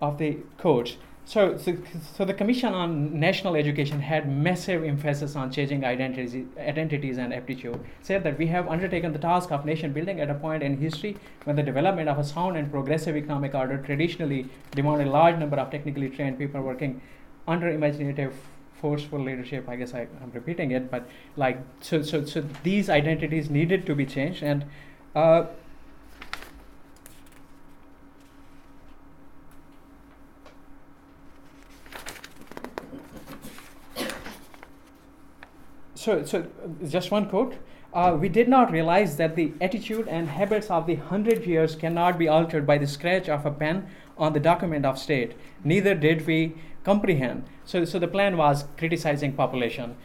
of 0.00 0.18
the 0.18 0.38
quotes. 0.58 0.96
So, 1.24 1.56
so, 1.56 1.76
so, 2.16 2.24
the 2.24 2.34
Commission 2.34 2.74
on 2.74 3.18
National 3.18 3.54
Education 3.54 4.00
had 4.00 4.30
massive 4.30 4.82
emphasis 4.82 5.36
on 5.36 5.52
changing 5.52 5.84
identities, 5.84 6.34
identities 6.58 7.16
and 7.16 7.32
aptitude. 7.32 7.78
Said 8.02 8.24
that 8.24 8.38
we 8.38 8.48
have 8.48 8.66
undertaken 8.66 9.12
the 9.12 9.20
task 9.20 9.52
of 9.52 9.64
nation 9.64 9.92
building 9.92 10.20
at 10.20 10.28
a 10.30 10.34
point 10.34 10.64
in 10.64 10.76
history 10.78 11.16
when 11.44 11.54
the 11.54 11.62
development 11.62 12.08
of 12.08 12.18
a 12.18 12.24
sound 12.24 12.56
and 12.56 12.70
progressive 12.72 13.16
economic 13.16 13.54
order 13.54 13.78
traditionally 13.78 14.48
demanded 14.72 15.06
a 15.06 15.10
large 15.10 15.38
number 15.38 15.56
of 15.58 15.70
technically 15.70 16.10
trained 16.10 16.38
people 16.38 16.60
working 16.60 17.00
under 17.46 17.68
imaginative 17.68 18.34
forceful 18.82 19.20
leadership. 19.20 19.68
I 19.68 19.76
guess 19.76 19.94
I, 19.94 20.00
am 20.22 20.32
repeating 20.34 20.72
it, 20.72 20.90
but 20.90 21.08
like 21.36 21.58
so, 21.80 22.02
so, 22.02 22.24
so 22.26 22.44
these 22.64 22.90
identities 22.90 23.48
needed 23.48 23.86
to 23.86 23.94
be 23.94 24.04
changed, 24.04 24.42
and 24.42 24.64
uh, 25.14 25.44
so, 35.94 36.24
so 36.24 36.46
just 36.88 37.10
one 37.10 37.28
quote. 37.28 37.54
Uh, 37.94 38.16
we 38.18 38.28
did 38.28 38.48
not 38.48 38.72
realize 38.72 39.16
that 39.16 39.36
the 39.36 39.52
attitude 39.60 40.08
and 40.08 40.26
habits 40.26 40.70
of 40.70 40.86
the 40.86 40.94
hundred 40.94 41.44
years 41.46 41.76
cannot 41.76 42.18
be 42.18 42.26
altered 42.26 42.66
by 42.66 42.78
the 42.78 42.86
scratch 42.86 43.28
of 43.28 43.44
a 43.44 43.50
pen 43.50 43.86
on 44.16 44.32
the 44.32 44.40
document 44.40 44.86
of 44.86 44.98
state. 44.98 45.34
Neither 45.62 45.94
did 45.94 46.26
we 46.26 46.54
comprehend. 46.84 47.44
So, 47.64 47.84
so 47.84 47.98
the 47.98 48.08
plan 48.08 48.36
was 48.36 48.64
criticizing 48.76 49.32
population. 49.32 49.96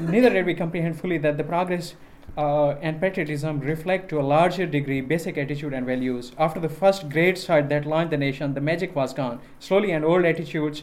Neither 0.00 0.30
did 0.30 0.46
we 0.46 0.54
comprehend 0.54 1.00
fully 1.00 1.18
that 1.18 1.36
the 1.36 1.44
progress 1.44 1.94
uh, 2.36 2.70
and 2.82 3.00
patriotism 3.00 3.60
reflect 3.60 4.08
to 4.10 4.20
a 4.20 4.22
larger 4.22 4.66
degree 4.66 5.00
basic 5.00 5.38
attitude 5.38 5.72
and 5.72 5.86
values. 5.86 6.32
After 6.38 6.60
the 6.60 6.68
first 6.68 7.08
great 7.08 7.38
sight 7.38 7.68
that 7.70 7.86
launched 7.86 8.10
the 8.10 8.16
nation, 8.16 8.54
the 8.54 8.60
magic 8.60 8.94
was 8.94 9.14
gone. 9.14 9.40
Slowly, 9.58 9.92
and 9.92 10.04
old 10.04 10.24
attitudes, 10.24 10.82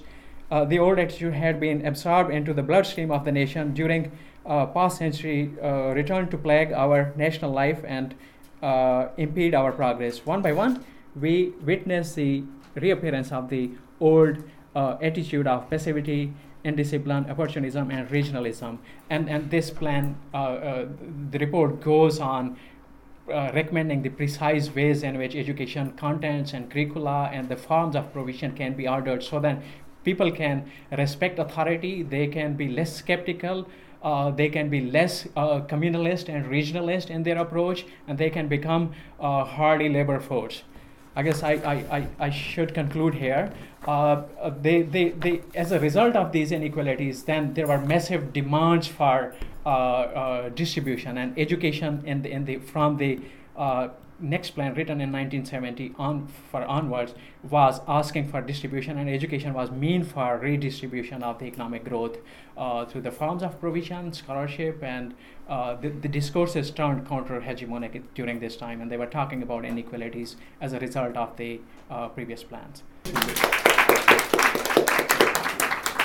uh, 0.49 0.65
the 0.65 0.79
old 0.79 0.99
attitude 0.99 1.33
had 1.33 1.59
been 1.59 1.85
absorbed 1.85 2.31
into 2.31 2.53
the 2.53 2.63
bloodstream 2.63 3.11
of 3.11 3.25
the 3.25 3.31
nation 3.31 3.73
during 3.73 4.11
uh, 4.45 4.65
past 4.67 4.97
century, 4.97 5.51
uh, 5.61 5.93
returned 5.93 6.31
to 6.31 6.37
plague 6.37 6.71
our 6.73 7.13
national 7.15 7.51
life 7.51 7.83
and 7.85 8.15
uh, 8.61 9.07
impede 9.17 9.53
our 9.53 9.71
progress. 9.71 10.25
One 10.25 10.41
by 10.41 10.53
one, 10.53 10.83
we 11.19 11.53
witness 11.63 12.13
the 12.13 12.43
reappearance 12.75 13.31
of 13.31 13.49
the 13.49 13.71
old 13.99 14.43
uh, 14.75 14.97
attitude 15.01 15.47
of 15.47 15.69
passivity, 15.69 16.33
indiscipline, 16.63 17.29
opportunism, 17.29 17.91
and 17.91 18.09
regionalism. 18.09 18.77
And, 19.09 19.29
and 19.29 19.51
this 19.51 19.69
plan, 19.69 20.15
uh, 20.33 20.37
uh, 20.37 20.87
the 21.31 21.39
report 21.39 21.81
goes 21.81 22.19
on 22.19 22.57
uh, 23.31 23.51
recommending 23.53 24.01
the 24.01 24.09
precise 24.09 24.73
ways 24.75 25.03
in 25.03 25.17
which 25.17 25.35
education 25.35 25.91
contents 25.93 26.53
and 26.53 26.69
curricula 26.69 27.29
and 27.31 27.47
the 27.49 27.55
forms 27.55 27.95
of 27.95 28.11
provision 28.11 28.53
can 28.53 28.73
be 28.73 28.87
ordered 28.87 29.23
so 29.23 29.39
that 29.39 29.61
people 30.03 30.31
can 30.31 30.69
respect 30.97 31.39
authority, 31.39 32.03
they 32.03 32.27
can 32.27 32.55
be 32.55 32.67
less 32.67 32.93
skeptical, 32.93 33.67
uh, 34.03 34.29
they 34.31 34.49
can 34.49 34.69
be 34.69 34.81
less 34.81 35.25
uh, 35.37 35.61
communalist 35.61 36.27
and 36.27 36.45
regionalist 36.47 37.09
in 37.09 37.23
their 37.23 37.37
approach, 37.37 37.85
and 38.07 38.17
they 38.17 38.29
can 38.29 38.49
become 38.49 38.93
uh, 39.19 39.45
hardy 39.45 39.87
labor 39.87 40.19
force. 40.19 40.63
I 41.15 41.23
guess 41.23 41.43
I, 41.43 41.51
I, 41.53 41.97
I, 41.97 42.07
I 42.19 42.29
should 42.29 42.73
conclude 42.73 43.13
here. 43.13 43.53
Uh, 43.85 44.23
they, 44.61 44.81
they, 44.81 45.09
they, 45.09 45.41
as 45.53 45.71
a 45.71 45.79
result 45.79 46.15
of 46.15 46.31
these 46.31 46.51
inequalities, 46.51 47.23
then 47.23 47.53
there 47.53 47.67
were 47.67 47.79
massive 47.79 48.33
demands 48.33 48.87
for 48.87 49.35
uh, 49.65 49.69
uh, 49.69 50.49
distribution 50.49 51.17
and 51.17 51.37
education 51.37 52.01
in 52.05 52.21
the, 52.21 52.31
in 52.31 52.45
the, 52.45 52.57
from 52.57 52.97
the 52.97 53.19
uh, 53.55 53.89
next 54.23 54.51
plan 54.51 54.73
written 54.73 55.01
in 55.01 55.11
1970 55.11 55.93
on 55.99 56.27
for 56.49 56.63
onwards 56.63 57.13
was 57.49 57.81
asking 57.87 58.27
for 58.27 58.41
distribution 58.41 58.97
and 58.97 59.09
education 59.09 59.53
was 59.53 59.69
mean 59.69 60.03
for 60.03 60.37
redistribution 60.37 61.21
of 61.21 61.37
the 61.39 61.45
economic 61.45 61.83
growth 61.83 62.17
uh, 62.57 62.85
through 62.85 63.01
the 63.01 63.11
forms 63.11 63.43
of 63.43 63.59
provision 63.59 64.13
scholarship 64.13 64.81
and 64.81 65.13
uh, 65.49 65.75
the, 65.75 65.89
the 65.89 66.07
discourses 66.07 66.71
turned 66.71 67.05
counter 67.07 67.41
hegemonic 67.41 68.01
during 68.15 68.39
this 68.39 68.55
time 68.55 68.81
and 68.81 68.89
they 68.89 68.97
were 68.97 69.05
talking 69.05 69.43
about 69.43 69.65
inequalities 69.65 70.37
as 70.61 70.71
a 70.71 70.79
result 70.79 71.17
of 71.17 71.35
the 71.37 71.59
uh, 71.91 72.07
previous 72.07 72.43
plans 72.43 72.83